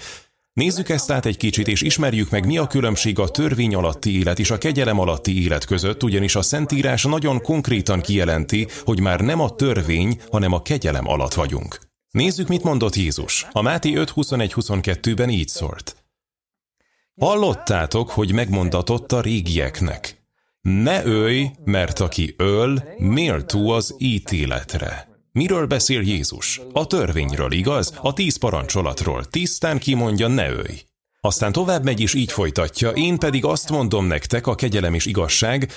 Nézzük 0.52 0.88
ezt 0.88 1.10
át 1.10 1.26
egy 1.26 1.36
kicsit, 1.36 1.68
és 1.68 1.82
ismerjük 1.82 2.30
meg, 2.30 2.46
mi 2.46 2.58
a 2.58 2.66
különbség 2.66 3.18
a 3.18 3.28
törvény 3.28 3.74
alatti 3.74 4.18
élet 4.18 4.38
és 4.38 4.50
a 4.50 4.58
kegyelem 4.58 4.98
alatti 4.98 5.42
élet 5.42 5.64
között, 5.64 6.02
ugyanis 6.02 6.34
a 6.34 6.42
Szentírás 6.42 7.02
nagyon 7.02 7.40
konkrétan 7.40 8.00
kijelenti, 8.00 8.66
hogy 8.84 9.00
már 9.00 9.20
nem 9.20 9.40
a 9.40 9.54
törvény, 9.54 10.20
hanem 10.30 10.52
a 10.52 10.62
kegyelem 10.62 11.08
alatt 11.08 11.34
vagyunk. 11.34 11.78
Nézzük, 12.10 12.48
mit 12.48 12.62
mondott 12.62 12.96
Jézus. 12.96 13.46
A 13.52 13.62
Máté 13.62 13.92
5.21-22-ben 13.94 15.30
így 15.30 15.48
szólt. 15.48 15.96
Hallottátok, 17.18 18.10
hogy 18.10 18.32
megmondatott 18.32 19.12
a 19.12 19.20
régieknek. 19.20 20.22
Ne 20.60 21.04
ölj, 21.04 21.50
mert 21.64 22.00
aki 22.00 22.34
öl, 22.36 22.82
méltó 22.98 23.70
az 23.70 23.94
ítéletre. 23.98 25.08
Miről 25.32 25.66
beszél 25.66 26.00
Jézus? 26.00 26.60
A 26.72 26.86
törvényről, 26.86 27.52
igaz? 27.52 27.98
A 28.02 28.12
tíz 28.12 28.38
parancsolatról. 28.38 29.24
Tisztán 29.24 29.78
kimondja, 29.78 30.28
ne 30.28 30.50
ölj. 30.50 30.82
Aztán 31.20 31.52
tovább 31.52 31.84
megy 31.84 32.00
és 32.00 32.14
így 32.14 32.32
folytatja, 32.32 32.90
én 32.90 33.18
pedig 33.18 33.44
azt 33.44 33.70
mondom 33.70 34.06
nektek, 34.06 34.46
a 34.46 34.54
kegyelem 34.54 34.94
és 34.94 35.06
igazság, 35.06 35.72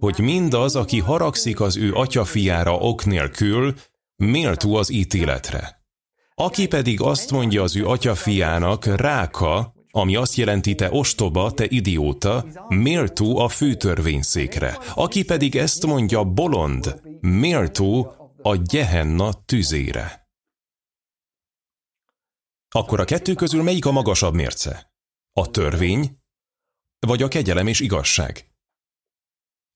hogy 0.00 0.18
mindaz, 0.18 0.76
aki 0.76 0.98
haragszik 0.98 1.60
az 1.60 1.76
ő 1.76 1.92
atyafiára 1.92 2.74
ok 2.74 3.04
nélkül, 3.04 3.74
méltó 4.16 4.74
az 4.74 4.92
ítéletre. 4.92 5.84
Aki 6.34 6.66
pedig 6.66 7.00
azt 7.00 7.30
mondja 7.30 7.62
az 7.62 7.76
ő 7.76 7.86
atyafiának, 7.86 8.84
ráka, 8.84 9.75
ami 9.96 10.16
azt 10.16 10.34
jelenti, 10.34 10.74
te 10.74 10.90
ostoba, 10.90 11.50
te 11.50 11.64
idióta, 11.68 12.46
méltó 12.68 13.38
a 13.38 13.48
főtörvényszékre. 13.48 14.78
Aki 14.94 15.24
pedig 15.24 15.56
ezt 15.56 15.86
mondja, 15.86 16.24
bolond, 16.24 17.00
méltó 17.20 18.14
a 18.42 18.56
gyehenna 18.56 19.44
tüzére. 19.44 20.28
Akkor 22.68 23.00
a 23.00 23.04
kettő 23.04 23.34
közül 23.34 23.62
melyik 23.62 23.86
a 23.86 23.90
magasabb 23.90 24.34
mérce? 24.34 24.92
A 25.32 25.50
törvény, 25.50 26.18
vagy 27.06 27.22
a 27.22 27.28
kegyelem 27.28 27.66
és 27.66 27.80
igazság? 27.80 28.50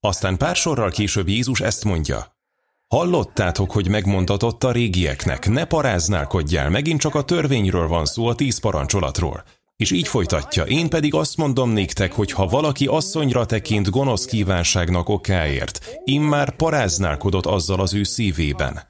Aztán 0.00 0.36
pár 0.36 0.56
sorral 0.56 0.90
később 0.90 1.28
Jézus 1.28 1.60
ezt 1.60 1.84
mondja. 1.84 2.38
Hallottátok, 2.86 3.70
hogy 3.70 3.88
megmondatott 3.88 4.64
a 4.64 4.72
régieknek, 4.72 5.48
ne 5.48 5.64
paráználkodjál, 5.64 6.70
megint 6.70 7.00
csak 7.00 7.14
a 7.14 7.24
törvényről 7.24 7.88
van 7.88 8.04
szó, 8.04 8.26
a 8.26 8.34
tíz 8.34 8.60
parancsolatról. 8.60 9.44
És 9.80 9.90
így 9.90 10.08
folytatja, 10.08 10.64
én 10.64 10.88
pedig 10.88 11.14
azt 11.14 11.37
mondom 11.37 11.70
néktek, 11.70 12.12
hogy 12.12 12.32
ha 12.32 12.46
valaki 12.46 12.87
asszonyra 12.87 13.46
tekint 13.46 13.90
gonosz 13.90 14.25
kívánságnak 14.25 15.08
okáért, 15.08 16.00
immár 16.04 16.56
paráználkodott 16.56 17.46
azzal 17.46 17.80
az 17.80 17.94
ő 17.94 18.02
szívében. 18.02 18.80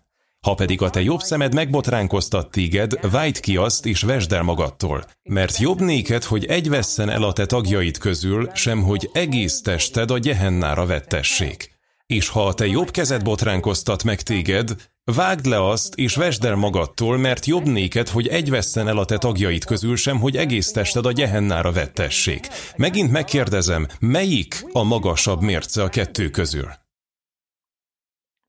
Ha 0.47 0.55
pedig 0.55 0.83
a 0.83 0.91
te 0.91 1.03
jobb 1.03 1.21
szemed 1.21 1.55
megbotránkoztat 1.55 2.51
téged, 2.51 3.11
vájt 3.11 3.41
ki 3.41 3.57
azt, 3.57 3.87
és 3.87 4.03
vesd 4.03 4.33
el 4.33 4.43
magadtól. 4.43 5.05
Mert 5.23 5.59
jobb 5.59 5.81
néked, 5.81 6.25
hogy 6.25 6.45
egy 6.45 6.69
vesszen 6.69 7.09
el 7.09 7.23
a 7.23 7.33
te 7.33 7.47
tagjaid 7.47 7.99
közül, 7.99 8.51
sem 8.55 8.83
hogy 8.83 9.11
egész 9.13 9.61
tested 9.61 10.11
a 10.11 10.19
gyehennára 10.19 10.87
vettessék. 10.87 11.80
És 12.11 12.29
ha 12.29 12.47
a 12.47 12.55
te 12.55 12.67
jobb 12.67 12.91
kezed 12.91 13.23
botránkoztat 13.23 14.05
meg 14.05 14.23
téged, 14.23 14.77
Vágd 15.05 15.47
le 15.47 15.69
azt, 15.69 15.95
és 15.95 16.15
vesd 16.15 16.45
el 16.45 16.55
magadtól, 16.55 17.19
mert 17.19 17.47
jobb 17.47 17.67
néked, 17.67 18.09
hogy 18.09 18.27
egy 18.29 18.51
vesszen 18.51 18.89
el 18.89 18.99
a 18.99 19.05
te 19.05 19.19
tagjait 19.19 19.65
közül 19.65 19.97
sem, 19.97 20.19
hogy 20.21 20.37
egész 20.37 20.71
tested 20.71 21.07
a 21.07 21.13
gyehennára 21.13 21.73
vettessék. 21.73 22.49
Megint 22.77 23.11
megkérdezem, 23.11 23.87
melyik 24.01 24.67
a 24.73 24.83
magasabb 24.83 25.41
mérce 25.41 25.83
a 25.83 25.89
kettő 25.89 26.31
közül? 26.31 26.69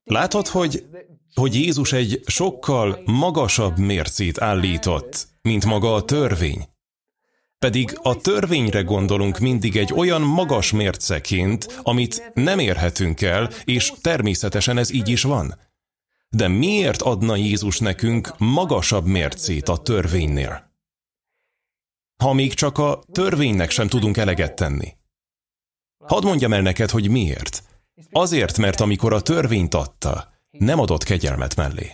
Látod, 0.03 0.47
hogy, 0.47 0.85
hogy 1.35 1.55
Jézus 1.55 1.93
egy 1.93 2.21
sokkal 2.25 3.01
magasabb 3.05 3.77
mércét 3.77 4.41
állított, 4.41 5.27
mint 5.41 5.65
maga 5.65 5.93
a 5.93 6.05
törvény. 6.05 6.67
Pedig 7.65 7.97
a 8.01 8.17
törvényre 8.17 8.81
gondolunk 8.81 9.39
mindig 9.39 9.77
egy 9.77 9.93
olyan 9.93 10.21
magas 10.21 10.71
mérceként, 10.71 11.79
amit 11.81 12.31
nem 12.33 12.59
érhetünk 12.59 13.21
el, 13.21 13.49
és 13.65 13.93
természetesen 14.01 14.77
ez 14.77 14.93
így 14.93 15.09
is 15.09 15.23
van. 15.23 15.59
De 16.29 16.47
miért 16.47 17.01
adna 17.01 17.35
Jézus 17.35 17.79
nekünk 17.79 18.37
magasabb 18.37 19.05
mércét 19.05 19.69
a 19.69 19.77
törvénynél? 19.77 20.71
Ha 22.23 22.33
még 22.33 22.53
csak 22.53 22.77
a 22.77 23.03
törvénynek 23.11 23.69
sem 23.69 23.87
tudunk 23.87 24.17
eleget 24.17 24.55
tenni. 24.55 24.93
Hadd 26.05 26.23
mondjam 26.23 26.53
el 26.53 26.61
neked, 26.61 26.89
hogy 26.89 27.09
miért. 27.09 27.63
Azért, 28.11 28.57
mert 28.57 28.79
amikor 28.79 29.13
a 29.13 29.21
törvényt 29.21 29.73
adta, 29.73 30.33
nem 30.51 30.79
adott 30.79 31.03
kegyelmet 31.03 31.55
mellé. 31.55 31.91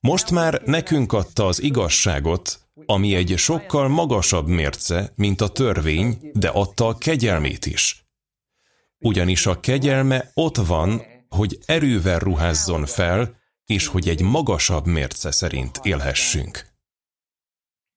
Most 0.00 0.30
már 0.30 0.62
nekünk 0.64 1.12
adta 1.12 1.46
az 1.46 1.62
igazságot, 1.62 2.63
ami 2.86 3.14
egy 3.14 3.34
sokkal 3.36 3.88
magasabb 3.88 4.48
mérce, 4.48 5.12
mint 5.16 5.40
a 5.40 5.48
törvény, 5.48 6.30
de 6.32 6.48
adta 6.48 6.86
a 6.86 6.98
kegyelmét 6.98 7.66
is. 7.66 8.06
Ugyanis 8.98 9.46
a 9.46 9.60
kegyelme 9.60 10.30
ott 10.34 10.56
van, 10.56 11.02
hogy 11.28 11.58
erővel 11.66 12.18
ruházzon 12.18 12.86
fel, 12.86 13.36
és 13.66 13.86
hogy 13.86 14.08
egy 14.08 14.20
magasabb 14.20 14.86
mérce 14.86 15.30
szerint 15.30 15.80
élhessünk. 15.82 16.73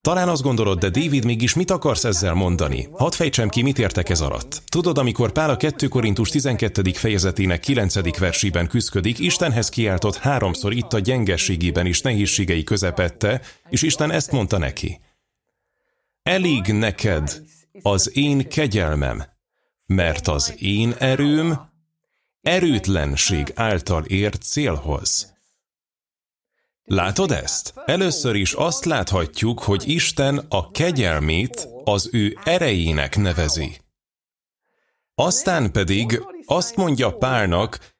Talán 0.08 0.28
azt 0.28 0.42
gondolod, 0.42 0.78
de 0.78 0.88
David 0.88 1.24
mégis 1.24 1.54
mit 1.54 1.70
akarsz 1.70 2.04
ezzel 2.04 2.34
mondani? 2.34 2.88
Hadd 2.92 3.12
fejtsem 3.12 3.48
ki, 3.48 3.62
mit 3.62 3.78
értek 3.78 4.08
ez 4.08 4.20
alatt. 4.20 4.62
Tudod, 4.68 4.98
amikor 4.98 5.32
Pál 5.32 5.50
a 5.50 5.56
2 5.56 5.88
Korintus 5.88 6.28
12. 6.28 6.92
fejezetének 6.92 7.60
9. 7.60 8.18
versében 8.18 8.66
küzdködik, 8.66 9.18
Istenhez 9.18 9.68
kiáltott 9.68 10.16
háromszor 10.16 10.72
itt 10.72 10.92
a 10.92 10.98
gyengességében 10.98 11.86
is 11.86 12.00
nehézségei 12.00 12.64
közepette, 12.64 13.40
és 13.68 13.82
Isten 13.82 14.10
ezt 14.10 14.30
mondta 14.30 14.58
neki. 14.58 15.00
Elég 16.22 16.66
neked 16.66 17.42
az 17.82 18.16
én 18.16 18.48
kegyelmem, 18.48 19.22
mert 19.86 20.28
az 20.28 20.54
én 20.58 20.94
erőm 20.98 21.60
erőtlenség 22.40 23.52
által 23.54 24.04
ér 24.04 24.38
célhoz. 24.38 25.37
Látod 26.88 27.30
ezt? 27.30 27.74
Először 27.84 28.34
is 28.34 28.52
azt 28.52 28.84
láthatjuk, 28.84 29.62
hogy 29.62 29.88
Isten 29.88 30.46
a 30.48 30.70
kegyelmét 30.70 31.68
az 31.84 32.08
ő 32.12 32.38
erejének 32.44 33.16
nevezi. 33.16 33.80
Aztán 35.14 35.72
pedig 35.72 36.22
azt 36.44 36.76
mondja 36.76 37.16
Pálnak, 37.16 37.96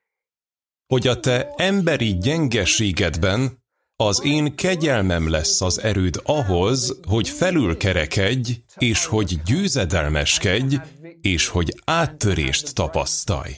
hogy 0.87 1.07
a 1.07 1.21
te 1.21 1.55
emberi 1.57 2.19
gyengeségedben 2.19 3.65
az 3.97 4.25
én 4.25 4.57
kegyelmem 4.57 5.31
lesz 5.31 5.61
az 5.61 5.81
erőd 5.81 6.21
ahhoz, 6.25 7.01
hogy 7.07 7.29
felülkerekedj, 7.29 8.53
és 8.79 9.05
hogy 9.05 9.43
győzedelmeskedj, 9.43 10.77
és 11.21 11.49
hogy 11.49 11.75
áttörést 11.85 12.75
tapasztalj. 12.75 13.53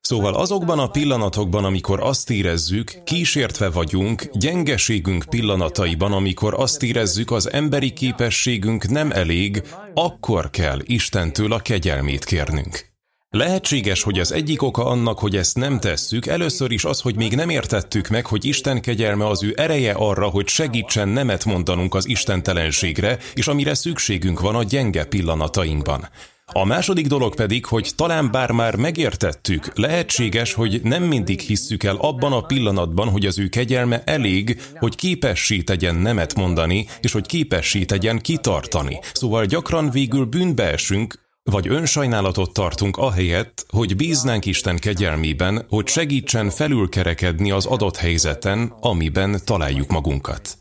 Szóval 0.00 0.34
azokban 0.34 0.78
a 0.78 0.90
pillanatokban, 0.90 1.64
amikor 1.64 2.00
azt 2.00 2.30
érezzük, 2.30 3.02
kísértve 3.04 3.70
vagyunk, 3.70 4.30
gyengeségünk 4.32 5.24
pillanataiban, 5.30 6.12
amikor 6.12 6.54
azt 6.54 6.82
érezzük, 6.82 7.30
az 7.30 7.52
emberi 7.52 7.92
képességünk 7.92 8.88
nem 8.88 9.10
elég, 9.10 9.62
akkor 9.94 10.50
kell 10.50 10.78
Istentől 10.82 11.52
a 11.52 11.58
kegyelmét 11.58 12.24
kérnünk. 12.24 12.88
Lehetséges, 13.30 14.02
hogy 14.02 14.18
az 14.18 14.32
egyik 14.32 14.62
oka 14.62 14.84
annak, 14.84 15.18
hogy 15.18 15.36
ezt 15.36 15.56
nem 15.56 15.80
tesszük, 15.80 16.26
először 16.26 16.70
is 16.70 16.84
az, 16.84 17.00
hogy 17.00 17.16
még 17.16 17.34
nem 17.34 17.48
értettük 17.48 18.08
meg, 18.08 18.26
hogy 18.26 18.44
Isten 18.44 18.80
kegyelme 18.80 19.26
az 19.26 19.42
ő 19.42 19.54
ereje 19.56 19.92
arra, 19.92 20.28
hogy 20.28 20.48
segítsen 20.48 21.08
nemet 21.08 21.44
mondanunk 21.44 21.94
az 21.94 22.08
istentelenségre, 22.08 23.18
és 23.34 23.48
amire 23.48 23.74
szükségünk 23.74 24.40
van 24.40 24.54
a 24.54 24.62
gyenge 24.62 25.04
pillanatainkban. 25.04 26.08
A 26.52 26.64
második 26.64 27.06
dolog 27.06 27.34
pedig, 27.34 27.64
hogy 27.64 27.90
talán 27.96 28.30
bár 28.30 28.50
már 28.50 28.76
megértettük, 28.76 29.78
lehetséges, 29.78 30.52
hogy 30.52 30.80
nem 30.82 31.02
mindig 31.02 31.40
hisszük 31.40 31.82
el 31.82 31.96
abban 31.96 32.32
a 32.32 32.40
pillanatban, 32.40 33.08
hogy 33.08 33.26
az 33.26 33.38
ő 33.38 33.48
kegyelme 33.48 34.02
elég, 34.04 34.60
hogy 34.78 34.96
képessé 34.96 35.62
tegyen 35.62 35.94
nemet 35.94 36.34
mondani, 36.34 36.86
és 37.00 37.12
hogy 37.12 37.26
képessé 37.26 37.84
tegyen 37.84 38.18
kitartani. 38.18 38.98
Szóval 39.12 39.44
gyakran 39.44 39.90
végül 39.90 40.24
bűnbe 40.24 40.70
esünk, 40.70 41.26
vagy 41.42 41.68
önsajnálatot 41.68 42.52
tartunk 42.52 42.96
ahelyett, 42.96 43.66
hogy 43.68 43.96
bíznánk 43.96 44.46
Isten 44.46 44.78
kegyelmében, 44.78 45.64
hogy 45.68 45.86
segítsen 45.86 46.50
felülkerekedni 46.50 47.50
az 47.50 47.66
adott 47.66 47.96
helyzeten, 47.96 48.74
amiben 48.80 49.40
találjuk 49.44 49.90
magunkat. 49.90 50.58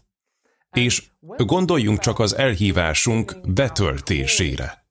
És 0.72 1.03
gondoljunk 1.38 2.00
csak 2.00 2.20
az 2.20 2.36
elhívásunk 2.36 3.36
betöltésére. 3.53 4.87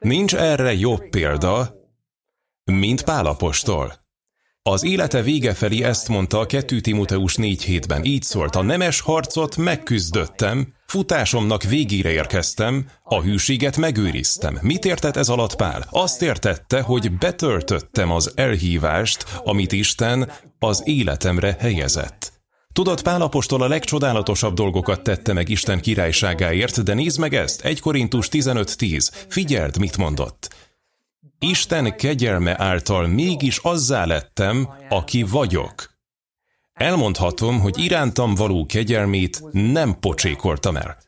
Nincs 0.00 0.34
erre 0.34 0.74
jobb 0.74 1.08
példa, 1.08 1.74
mint 2.64 3.02
Pálapostól. 3.02 3.94
Az 4.62 4.84
élete 4.84 5.22
vége 5.22 5.54
felé 5.54 5.82
ezt 5.82 6.08
mondta 6.08 6.38
a 6.38 6.46
2 6.46 6.80
Timoteus 6.80 7.36
4 7.36 7.62
hétben. 7.62 8.04
Így 8.04 8.22
szólt, 8.22 8.56
a 8.56 8.62
nemes 8.62 9.00
harcot 9.00 9.56
megküzdöttem, 9.56 10.74
futásomnak 10.86 11.62
végére 11.62 12.10
érkeztem, 12.10 12.90
a 13.02 13.20
hűséget 13.22 13.76
megőriztem. 13.76 14.58
Mit 14.60 14.84
értett 14.84 15.16
ez 15.16 15.28
alatt 15.28 15.56
Pál? 15.56 15.86
Azt 15.90 16.22
értette, 16.22 16.80
hogy 16.80 17.12
betöltöttem 17.12 18.10
az 18.10 18.32
elhívást, 18.34 19.24
amit 19.44 19.72
Isten 19.72 20.32
az 20.58 20.82
életemre 20.84 21.56
helyezett. 21.58 22.29
Tudod, 22.72 23.02
Pálapostól 23.02 23.62
a 23.62 23.68
legcsodálatosabb 23.68 24.54
dolgokat 24.54 25.02
tette 25.02 25.32
meg 25.32 25.48
Isten 25.48 25.80
királyságáért, 25.80 26.82
de 26.82 26.94
nézd 26.94 27.18
meg 27.18 27.34
ezt, 27.34 27.60
1 27.60 27.80
Korintus 27.80 28.28
15.10. 28.30 29.08
Figyeld, 29.28 29.78
mit 29.78 29.96
mondott. 29.96 30.54
Isten 31.38 31.96
kegyelme 31.96 32.54
által 32.58 33.06
mégis 33.06 33.58
azzá 33.58 34.04
lettem, 34.04 34.68
aki 34.88 35.22
vagyok. 35.22 35.98
Elmondhatom, 36.72 37.60
hogy 37.60 37.78
irántam 37.78 38.34
való 38.34 38.66
kegyelmét 38.66 39.42
nem 39.52 39.98
pocsékoltam 39.98 40.76
el. 40.76 40.98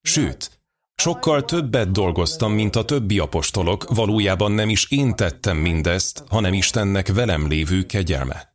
Sőt, 0.00 0.60
sokkal 0.94 1.44
többet 1.44 1.92
dolgoztam, 1.92 2.52
mint 2.52 2.76
a 2.76 2.84
többi 2.84 3.18
apostolok, 3.18 3.84
valójában 3.94 4.52
nem 4.52 4.68
is 4.68 4.90
én 4.90 5.14
tettem 5.14 5.56
mindezt, 5.56 6.24
hanem 6.28 6.52
Istennek 6.52 7.12
velem 7.12 7.48
lévő 7.48 7.86
kegyelme. 7.86 8.54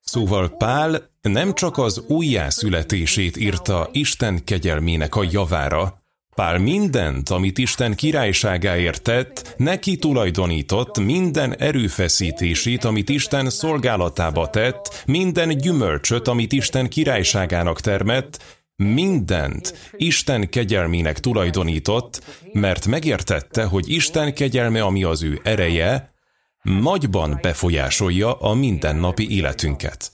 Szóval 0.00 0.48
Pál 0.48 1.13
nem 1.32 1.54
csak 1.54 1.78
az 1.78 2.04
újjászületését 2.06 3.36
írta 3.36 3.88
Isten 3.92 4.44
kegyelmének 4.44 5.16
a 5.16 5.26
javára, 5.30 6.02
Pál 6.34 6.58
mindent, 6.58 7.28
amit 7.28 7.58
Isten 7.58 7.94
királyságáért 7.94 9.02
tett, 9.02 9.54
neki 9.56 9.96
tulajdonított 9.96 10.98
minden 10.98 11.56
erőfeszítését, 11.56 12.84
amit 12.84 13.08
Isten 13.08 13.50
szolgálatába 13.50 14.50
tett, 14.50 15.02
minden 15.06 15.56
gyümölcsöt, 15.56 16.28
amit 16.28 16.52
Isten 16.52 16.88
királyságának 16.88 17.80
termett, 17.80 18.42
mindent 18.76 19.92
Isten 19.96 20.48
kegyelmének 20.48 21.20
tulajdonított, 21.20 22.22
mert 22.52 22.86
megértette, 22.86 23.64
hogy 23.64 23.90
Isten 23.90 24.34
kegyelme, 24.34 24.82
ami 24.82 25.04
az 25.04 25.22
ő 25.22 25.40
ereje, 25.42 26.14
nagyban 26.62 27.38
befolyásolja 27.42 28.34
a 28.34 28.54
mindennapi 28.54 29.36
életünket. 29.36 30.13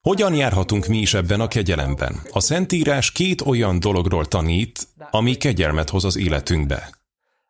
Hogyan 0.00 0.34
járhatunk 0.34 0.86
mi 0.86 0.98
is 0.98 1.14
ebben 1.14 1.40
a 1.40 1.48
kegyelemben? 1.48 2.20
A 2.30 2.40
Szentírás 2.40 3.12
két 3.12 3.40
olyan 3.40 3.80
dologról 3.80 4.26
tanít, 4.26 4.88
ami 5.10 5.34
kegyelmet 5.34 5.90
hoz 5.90 6.04
az 6.04 6.16
életünkbe. 6.16 6.90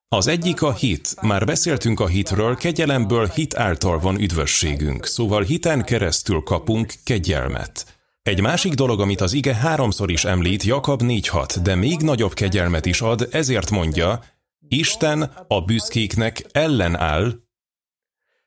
Az 0.08 0.26
egyik 0.26 0.62
a 0.62 0.72
hit. 0.72 1.14
Már 1.22 1.44
beszéltünk 1.44 2.00
a 2.00 2.06
hitről, 2.06 2.56
kegyelemből 2.56 3.26
hit 3.26 3.56
által 3.56 3.98
van 3.98 4.20
üdvösségünk, 4.20 5.06
szóval 5.06 5.42
hiten 5.42 5.84
keresztül 5.84 6.42
kapunk 6.42 6.94
kegyelmet. 7.04 7.98
Egy 8.22 8.40
másik 8.40 8.72
dolog, 8.72 9.00
amit 9.00 9.20
az 9.20 9.32
ige 9.32 9.54
háromszor 9.54 10.10
is 10.10 10.24
említ, 10.24 10.62
Jakab 10.62 11.02
4.6, 11.02 11.56
de 11.62 11.74
még 11.74 12.00
nagyobb 12.00 12.32
kegyelmet 12.32 12.86
is 12.86 13.00
ad, 13.00 13.28
ezért 13.30 13.70
mondja, 13.70 14.22
Isten 14.68 15.22
a 15.48 15.60
büszkéknek 15.60 16.46
ellenáll, 16.52 17.34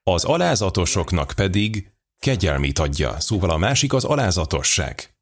az 0.04 0.24
alázatosoknak 0.24 1.34
pedig 1.36 1.93
kegyelmét 2.24 2.80
adja, 2.80 3.20
szóval 3.20 3.50
a 3.50 3.58
másik 3.58 3.94
az 3.94 4.04
alázatosság. 4.04 5.16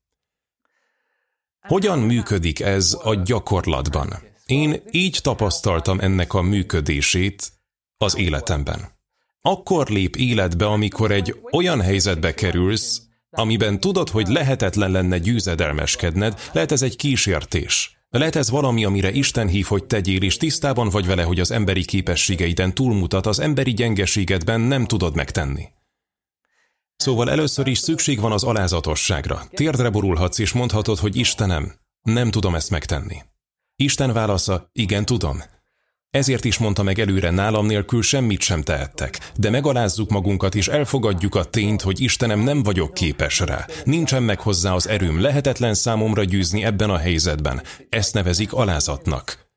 Hogyan 1.68 2.00
működik 2.00 2.60
ez 2.60 2.98
a 3.04 3.16
gyakorlatban? 3.16 4.14
Én 4.46 4.82
így 4.92 5.20
tapasztaltam 5.22 6.00
ennek 6.00 6.34
a 6.34 6.42
működését 6.42 7.52
az 7.98 8.18
életemben. 8.18 9.00
Akkor 9.42 9.88
lép 9.88 10.16
életbe, 10.16 10.66
amikor 10.66 11.12
egy 11.12 11.36
olyan 11.52 11.82
helyzetbe 11.82 12.34
kerülsz, 12.34 13.02
amiben 13.30 13.80
tudod, 13.80 14.10
hogy 14.10 14.28
lehetetlen 14.28 14.92
lenne 14.92 15.18
győzedelmeskedned, 15.18 16.40
lehet 16.54 16.72
ez 16.72 16.82
egy 16.82 16.96
kísértés. 16.96 17.98
Lehet 18.10 18.36
ez 18.36 18.50
valami, 18.50 18.86
amire 18.86 19.12
Isten 19.12 19.48
hív, 19.48 19.66
hogy 19.66 19.84
tegyél, 19.84 20.22
és 20.24 20.38
tisztában 20.38 20.90
vagy 20.90 21.06
vele, 21.06 21.24
hogy 21.24 21.40
az 21.40 21.52
emberi 21.52 21.86
képességeiden 21.86 22.74
túlmutat, 22.74 23.26
az 23.26 23.40
emberi 23.40 23.74
gyengeségedben 23.74 24.62
nem 24.62 24.86
tudod 24.86 25.16
megtenni. 25.16 25.64
Szóval 27.02 27.30
először 27.30 27.68
is 27.68 27.78
szükség 27.78 28.20
van 28.20 28.32
az 28.32 28.44
alázatosságra. 28.44 29.42
Térdre 29.50 29.90
borulhatsz, 29.90 30.40
és 30.40 30.52
mondhatod, 30.52 30.98
hogy 30.98 31.16
Istenem, 31.16 31.74
nem 32.02 32.32
tudom 32.32 32.56
ezt 32.56 32.70
megtenni. 32.70 33.18
Isten 33.76 34.14
válasza, 34.14 34.70
igen, 34.72 35.06
tudom. 35.06 35.44
Ezért 36.10 36.46
is 36.46 36.58
mondta 36.58 36.84
meg 36.84 37.00
előre, 37.00 37.30
nálam 37.30 37.66
nélkül 37.66 38.02
semmit 38.02 38.42
sem 38.42 38.62
tehettek, 38.62 39.32
de 39.36 39.50
megalázzuk 39.50 40.10
magunkat 40.10 40.56
és 40.56 40.68
elfogadjuk 40.68 41.36
a 41.36 41.44
tényt, 41.44 41.82
hogy 41.82 42.02
Istenem 42.02 42.40
nem 42.40 42.64
vagyok 42.64 42.94
képes 42.94 43.40
rá. 43.40 43.66
Nincsen 43.84 44.24
meg 44.24 44.40
hozzá 44.40 44.74
az 44.74 44.88
erőm, 44.88 45.22
lehetetlen 45.22 45.74
számomra 45.74 46.24
győzni 46.24 46.64
ebben 46.64 46.90
a 46.90 46.98
helyzetben. 46.98 47.62
Ezt 47.90 48.14
nevezik 48.14 48.54
alázatnak. 48.54 49.51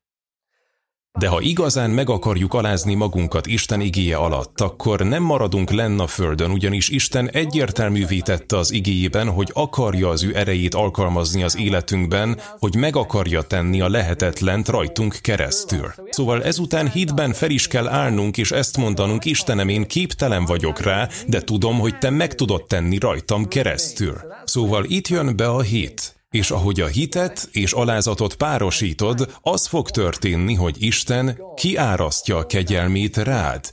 De 1.19 1.29
ha 1.29 1.41
igazán 1.41 1.91
meg 1.91 2.11
akarjuk 2.11 2.55
alázni 2.55 2.95
magunkat 2.95 3.47
Isten 3.47 3.81
igéje 3.81 4.17
alatt, 4.17 4.61
akkor 4.61 5.01
nem 5.01 5.23
maradunk 5.23 5.71
lenn 5.71 5.99
a 5.99 6.07
földön, 6.07 6.51
ugyanis 6.51 6.89
Isten 6.89 7.31
egyértelművé 7.31 8.19
tette 8.19 8.57
az 8.59 8.73
igéjében, 8.73 9.31
hogy 9.31 9.51
akarja 9.53 10.09
az 10.09 10.23
ő 10.23 10.37
erejét 10.37 10.75
alkalmazni 10.75 11.43
az 11.43 11.59
életünkben, 11.59 12.41
hogy 12.59 12.75
meg 12.75 12.97
akarja 12.97 13.43
tenni 13.43 13.81
a 13.81 13.89
lehetetlent 13.89 14.69
rajtunk 14.69 15.19
keresztül. 15.21 15.93
Szóval 16.11 16.43
ezután 16.43 16.91
hitben 16.91 17.33
fel 17.33 17.51
is 17.51 17.67
kell 17.67 17.89
állnunk, 17.89 18.37
és 18.39 18.51
ezt 18.51 18.77
mondanunk, 18.77 19.25
Istenem, 19.25 19.69
én 19.69 19.87
képtelen 19.87 20.45
vagyok 20.45 20.81
rá, 20.81 21.09
de 21.27 21.41
tudom, 21.41 21.79
hogy 21.79 21.99
te 21.99 22.11
meg 22.11 22.35
tudod 22.35 22.65
tenni 22.67 22.99
rajtam 22.99 23.49
keresztül. 23.49 24.17
Szóval 24.45 24.85
itt 24.85 25.09
jön 25.09 25.37
be 25.37 25.49
a 25.49 25.61
hit. 25.61 26.15
És 26.35 26.51
ahogy 26.51 26.81
a 26.81 26.87
hitet 26.87 27.49
és 27.53 27.73
alázatot 27.73 28.35
párosítod, 28.35 29.37
az 29.41 29.67
fog 29.67 29.91
történni, 29.91 30.55
hogy 30.55 30.83
Isten 30.83 31.39
kiárasztja 31.55 32.37
a 32.37 32.47
kegyelmét 32.47 33.17
rád. 33.17 33.71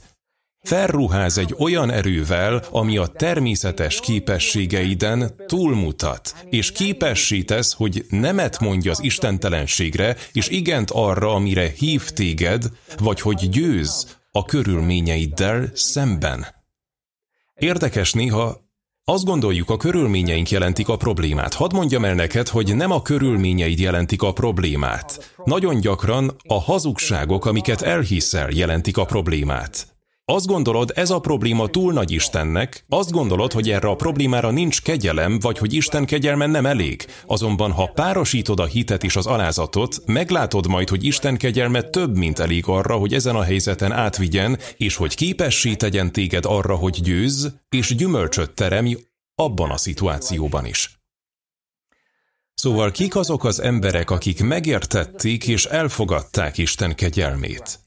Felruház 0.60 1.38
egy 1.38 1.54
olyan 1.58 1.90
erővel, 1.90 2.64
ami 2.70 2.96
a 2.96 3.06
természetes 3.06 4.00
képességeiden 4.00 5.34
túlmutat, 5.46 6.34
és 6.50 6.72
képesítesz, 6.72 7.72
hogy 7.72 8.04
nemet 8.08 8.60
mondj 8.60 8.88
az 8.88 9.02
istentelenségre, 9.02 10.16
és 10.32 10.48
igent 10.48 10.90
arra, 10.90 11.34
amire 11.34 11.72
hív 11.76 12.10
téged, 12.10 12.64
vagy 12.98 13.20
hogy 13.20 13.48
győz 13.48 14.18
a 14.30 14.44
körülményeiddel 14.44 15.70
szemben. 15.74 16.46
Érdekes 17.54 18.12
néha 18.12 18.61
azt 19.04 19.24
gondoljuk, 19.24 19.70
a 19.70 19.76
körülményeink 19.76 20.50
jelentik 20.50 20.88
a 20.88 20.96
problémát. 20.96 21.54
Hadd 21.54 21.74
mondjam 21.74 22.04
el 22.04 22.14
neked, 22.14 22.48
hogy 22.48 22.76
nem 22.76 22.90
a 22.90 23.02
körülményeid 23.02 23.78
jelentik 23.78 24.22
a 24.22 24.32
problémát. 24.32 25.34
Nagyon 25.44 25.80
gyakran 25.80 26.36
a 26.46 26.60
hazugságok, 26.60 27.44
amiket 27.44 27.82
elhiszel, 27.82 28.50
jelentik 28.50 28.96
a 28.96 29.04
problémát. 29.04 29.91
Azt 30.32 30.46
gondolod, 30.46 30.92
ez 30.94 31.10
a 31.10 31.18
probléma 31.18 31.66
túl 31.66 31.92
nagy 31.92 32.10
Istennek, 32.10 32.84
azt 32.88 33.10
gondolod, 33.10 33.52
hogy 33.52 33.70
erre 33.70 33.88
a 33.88 33.94
problémára 33.94 34.50
nincs 34.50 34.82
kegyelem, 34.82 35.38
vagy 35.40 35.58
hogy 35.58 35.72
Isten 35.72 36.04
kegyelme 36.04 36.46
nem 36.46 36.66
elég. 36.66 37.06
Azonban, 37.26 37.72
ha 37.72 37.90
párosítod 37.94 38.60
a 38.60 38.64
hitet 38.64 39.04
és 39.04 39.16
az 39.16 39.26
alázatot, 39.26 40.02
meglátod 40.06 40.66
majd, 40.66 40.88
hogy 40.88 41.04
Isten 41.04 41.36
kegyelme 41.36 41.82
több, 41.82 42.16
mint 42.16 42.38
elég 42.38 42.64
arra, 42.66 42.96
hogy 42.96 43.14
ezen 43.14 43.36
a 43.36 43.42
helyzeten 43.42 43.92
átvigyen, 43.92 44.58
és 44.76 44.96
hogy 44.96 45.14
képessé 45.14 45.74
tegyen 45.74 46.12
téged 46.12 46.44
arra, 46.46 46.74
hogy 46.74 47.00
győzz, 47.02 47.46
és 47.68 47.94
gyümölcsöt 47.94 48.54
teremj 48.54 48.96
abban 49.34 49.70
a 49.70 49.76
szituációban 49.76 50.66
is. 50.66 51.00
Szóval 52.54 52.90
kik 52.90 53.16
azok 53.16 53.44
az 53.44 53.60
emberek, 53.60 54.10
akik 54.10 54.42
megértették 54.42 55.46
és 55.46 55.64
elfogadták 55.64 56.58
Isten 56.58 56.94
kegyelmét? 56.94 57.81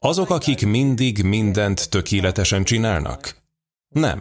Azok, 0.00 0.30
akik 0.30 0.66
mindig 0.66 1.22
mindent 1.22 1.88
tökéletesen 1.90 2.64
csinálnak? 2.64 3.36
Nem. 3.88 4.20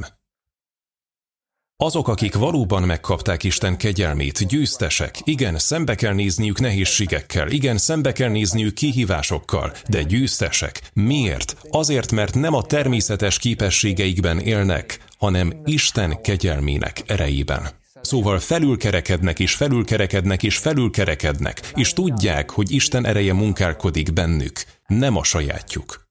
Azok, 1.76 2.08
akik 2.08 2.36
valóban 2.36 2.84
megkapták 2.84 3.44
Isten 3.44 3.78
kegyelmét, 3.78 4.48
győztesek, 4.48 5.16
igen, 5.24 5.58
szembe 5.58 5.96
kell 5.96 6.14
nézniük 6.14 6.60
nehézségekkel, 6.60 7.50
igen, 7.50 7.78
szembe 7.78 8.12
kell 8.12 8.30
nézniük 8.30 8.74
kihívásokkal, 8.74 9.74
de 9.88 10.04
győztesek. 10.04 10.82
Miért? 10.94 11.56
Azért, 11.70 12.12
mert 12.12 12.36
nem 12.36 12.54
a 12.54 12.64
természetes 12.64 13.40
képességeikben 13.40 14.40
élnek, 14.40 15.00
hanem 15.18 15.62
Isten 15.66 16.22
kegyelmének 16.22 17.04
erejében. 17.06 17.70
Szóval 18.02 18.40
felülkerekednek 18.40 19.40
és 19.40 19.54
felülkerekednek 19.56 20.44
és 20.44 20.58
felülkerekednek, 20.58 21.72
és 21.76 21.94
tudják, 21.94 22.50
hogy 22.50 22.72
Isten 22.72 23.06
ereje 23.06 23.34
munkálkodik 23.34 24.14
bennük, 24.14 24.64
nem 24.88 25.16
a 25.16 25.24
sajátjuk. 25.24 26.08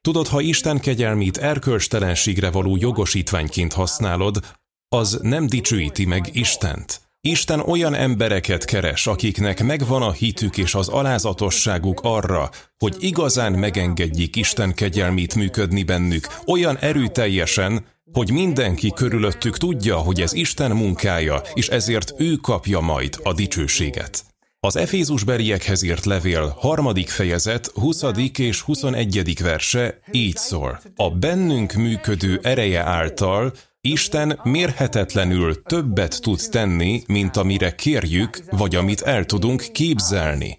Tudod, 0.00 0.26
ha 0.26 0.40
Isten 0.40 0.80
kegyelmét 0.80 1.36
erkölcstelenségre 1.36 2.50
való 2.50 2.76
jogosítványként 2.76 3.72
használod, 3.72 4.40
az 4.88 5.18
nem 5.22 5.46
dicsőíti 5.46 6.04
meg 6.04 6.28
Istent. 6.32 7.00
Isten 7.20 7.60
olyan 7.60 7.94
embereket 7.94 8.64
keres, 8.64 9.06
akiknek 9.06 9.62
megvan 9.62 10.02
a 10.02 10.12
hitük 10.12 10.58
és 10.58 10.74
az 10.74 10.88
alázatosságuk 10.88 12.00
arra, 12.02 12.50
hogy 12.78 12.96
igazán 12.98 13.52
megengedjék 13.52 14.36
Isten 14.36 14.74
kegyelmét 14.74 15.34
működni 15.34 15.82
bennük, 15.82 16.26
olyan 16.46 16.76
erőteljesen, 16.78 17.86
hogy 18.12 18.30
mindenki 18.30 18.92
körülöttük 18.94 19.56
tudja, 19.56 19.96
hogy 19.96 20.20
ez 20.20 20.32
Isten 20.32 20.70
munkája, 20.70 21.42
és 21.54 21.68
ezért 21.68 22.14
ő 22.16 22.34
kapja 22.34 22.80
majd 22.80 23.18
a 23.22 23.32
dicsőséget. 23.32 24.24
Az 24.60 24.76
Efézus 24.76 25.24
beriekhez 25.24 25.82
írt 25.82 26.04
levél 26.04 26.54
harmadik 26.58 27.08
fejezet, 27.08 27.66
20. 27.74 28.02
és 28.36 28.60
21. 28.60 29.42
verse 29.42 30.00
így 30.10 30.36
szól. 30.36 30.80
A 30.96 31.10
bennünk 31.10 31.72
működő 31.72 32.40
ereje 32.42 32.80
által 32.80 33.52
Isten 33.80 34.40
mérhetetlenül 34.42 35.62
többet 35.62 36.20
tud 36.20 36.40
tenni, 36.50 37.02
mint 37.06 37.36
amire 37.36 37.74
kérjük, 37.74 38.38
vagy 38.50 38.74
amit 38.74 39.00
el 39.00 39.24
tudunk 39.24 39.64
képzelni. 39.72 40.58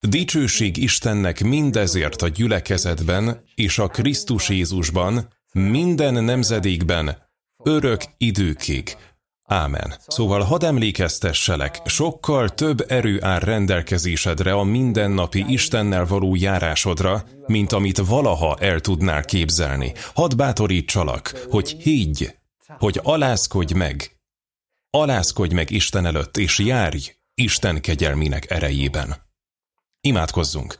Dicsőség 0.00 0.76
Istennek 0.76 1.40
mindezért 1.40 2.22
a 2.22 2.28
gyülekezetben 2.28 3.42
és 3.54 3.78
a 3.78 3.86
Krisztus 3.86 4.48
Jézusban, 4.48 5.28
minden 5.52 6.24
nemzedékben, 6.24 7.18
örök 7.64 8.02
időkig. 8.16 8.96
Ámen. 9.48 9.94
Szóval 10.06 10.42
hadd 10.42 10.64
emlékeztesselek, 10.64 11.80
sokkal 11.84 12.48
több 12.48 12.84
erő 12.88 13.22
áll 13.22 13.38
rendelkezésedre 13.38 14.52
a 14.52 14.62
mindennapi 14.62 15.44
Istennel 15.48 16.06
való 16.06 16.34
járásodra, 16.34 17.24
mint 17.46 17.72
amit 17.72 17.98
valaha 17.98 18.56
el 18.60 18.80
tudnál 18.80 19.24
képzelni. 19.24 19.92
Hadd 20.14 20.36
bátorítsalak, 20.36 21.46
hogy 21.50 21.70
higgy, 21.70 22.34
hogy 22.78 23.00
alázkodj 23.02 23.74
meg. 23.74 24.16
Alázkodj 24.90 25.54
meg 25.54 25.70
Isten 25.70 26.06
előtt, 26.06 26.36
és 26.36 26.58
járj 26.58 27.12
Isten 27.34 27.80
kegyelmének 27.80 28.50
erejében. 28.50 29.16
Imádkozzunk! 30.00 30.76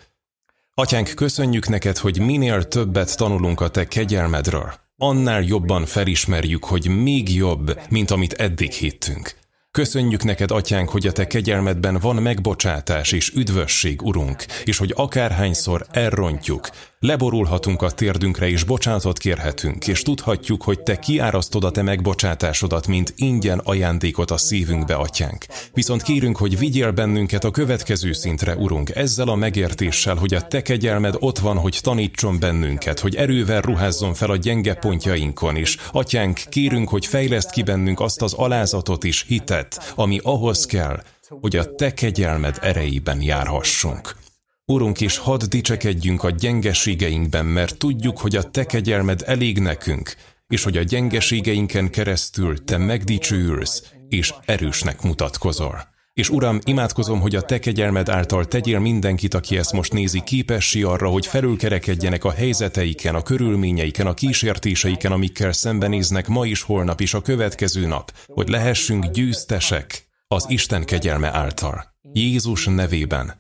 Atyánk, 0.75 1.13
köszönjük 1.15 1.69
neked, 1.69 1.97
hogy 1.97 2.21
minél 2.21 2.69
többet 2.69 3.17
tanulunk 3.17 3.61
a 3.61 3.69
te 3.69 3.87
kegyelmedről, 3.87 4.75
annál 4.99 5.43
jobban 5.43 5.85
felismerjük, 5.85 6.65
hogy 6.65 6.89
még 6.89 7.35
jobb, 7.35 7.81
mint 7.91 8.11
amit 8.11 8.33
eddig 8.33 8.71
hittünk. 8.71 9.37
Köszönjük 9.79 10.25
neked, 10.25 10.51
atyánk, 10.51 10.89
hogy 10.89 11.07
a 11.07 11.13
te 11.13 11.27
kegyelmedben 11.27 11.99
van 12.01 12.17
megbocsátás 12.17 13.13
és 13.13 13.33
üdvösség, 13.35 14.03
urunk, 14.03 14.45
és 14.65 14.79
hogy 14.79 14.93
akárhányszor 14.97 15.87
elrontjuk, 15.91 16.69
leborulhatunk 17.01 17.83
a 17.83 17.91
térdünkre 17.91 18.49
és 18.49 18.65
bocsánatot 18.65 19.19
kérhetünk, 19.19 19.87
és 19.87 20.03
tudhatjuk, 20.03 20.63
hogy 20.63 20.81
te 20.81 20.99
kiárasztod 20.99 21.65
a 21.65 21.71
te 21.71 21.83
megbocsátásodat, 21.83 22.87
mint 22.87 23.13
ingyen 23.17 23.59
ajándékot 23.59 24.31
a 24.31 24.37
szívünkbe, 24.37 24.95
atyánk. 24.95 25.47
Viszont 25.73 26.03
kérünk, 26.03 26.37
hogy 26.37 26.59
vigyél 26.59 26.91
bennünket 26.91 27.45
a 27.45 27.51
következő 27.51 28.13
szintre, 28.13 28.57
urunk, 28.57 28.91
ezzel 28.95 29.29
a 29.29 29.35
megértéssel, 29.35 30.15
hogy 30.15 30.35
a 30.35 30.47
te 30.47 30.63
kegyelmed 30.63 31.15
ott 31.19 31.39
van, 31.39 31.59
hogy 31.59 31.79
tanítson 31.83 32.39
bennünket, 32.39 33.01
hogy 33.01 33.15
erővel 33.15 33.61
ruházzon 33.61 34.15
fel 34.15 34.31
a 34.31 34.37
gyenge 34.37 34.75
pontjainkon 34.75 35.57
is. 35.57 35.77
Atyánk, 35.93 36.41
kérünk, 36.49 36.89
hogy 36.89 37.07
fejleszt 37.07 37.51
ki 37.51 37.63
bennünk 37.63 38.01
azt 38.01 38.23
az 38.23 38.33
alázatot 38.33 39.05
is, 39.05 39.25
hitet, 39.27 39.68
ami 39.95 40.21
ahhoz 40.23 40.67
kell, 40.67 41.03
hogy 41.29 41.57
a 41.57 41.75
te 41.75 41.95
kegyelmed 41.95 42.59
erejében 42.61 43.23
járhassunk. 43.23 44.17
Urunk, 44.65 45.01
és 45.01 45.19
hadd 45.19 45.45
dicsekedjünk 45.49 46.23
a 46.23 46.31
gyengeségeinkben, 46.31 47.47
mert 47.47 47.79
tudjuk, 47.79 48.19
hogy 48.19 48.37
a 48.37 48.51
Te 48.51 48.65
kegyelmed 48.65 49.23
elég 49.27 49.59
nekünk, 49.59 50.15
és 50.47 50.63
hogy 50.63 50.77
a 50.77 50.83
gyengeségeinken 50.83 51.91
keresztül 51.91 52.65
Te 52.65 52.79
megdicsőülsz, 52.79 53.93
és 54.09 54.35
erősnek 54.45 55.03
mutatkozol. 55.03 55.97
És 56.19 56.31
Uram, 56.31 56.59
imádkozom, 56.65 57.21
hogy 57.21 57.35
a 57.35 57.43
Te 57.43 57.59
kegyelmed 57.59 58.09
által 58.09 58.45
tegyél 58.45 58.79
mindenkit, 58.79 59.35
aki 59.35 59.59
ezt 59.59 59.73
most 59.73 59.93
nézi, 59.93 60.23
képessé 60.25 60.83
arra, 60.83 61.09
hogy 61.09 61.27
felülkerekedjenek 61.27 62.25
a 62.25 62.31
helyzeteiken, 62.31 63.15
a 63.15 63.23
körülményeiken, 63.23 64.07
a 64.07 64.15
kísértéseiken, 64.15 65.13
amikkel 65.13 65.53
szembenéznek 65.53 66.29
ma 66.29 66.47
is, 66.47 66.63
holnap 66.63 67.01
is, 67.01 67.15
a 67.15 67.21
következő 67.21 67.87
nap, 67.87 68.13
hogy 68.27 68.49
lehessünk 68.49 69.07
győztesek 69.07 70.09
az 70.29 70.45
Isten 70.49 70.85
kegyelme 70.85 71.35
által. 71.35 71.95
Jézus 72.13 72.65
nevében. 72.67 73.35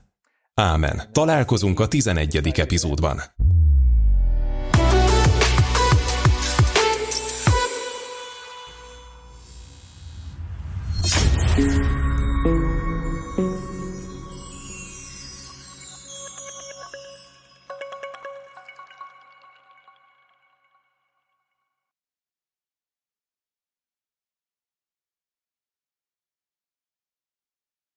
Ámen. 0.54 1.02
Találkozunk 1.12 1.80
a 1.80 1.88
11. 1.88 2.50
epizódban. 2.54 3.22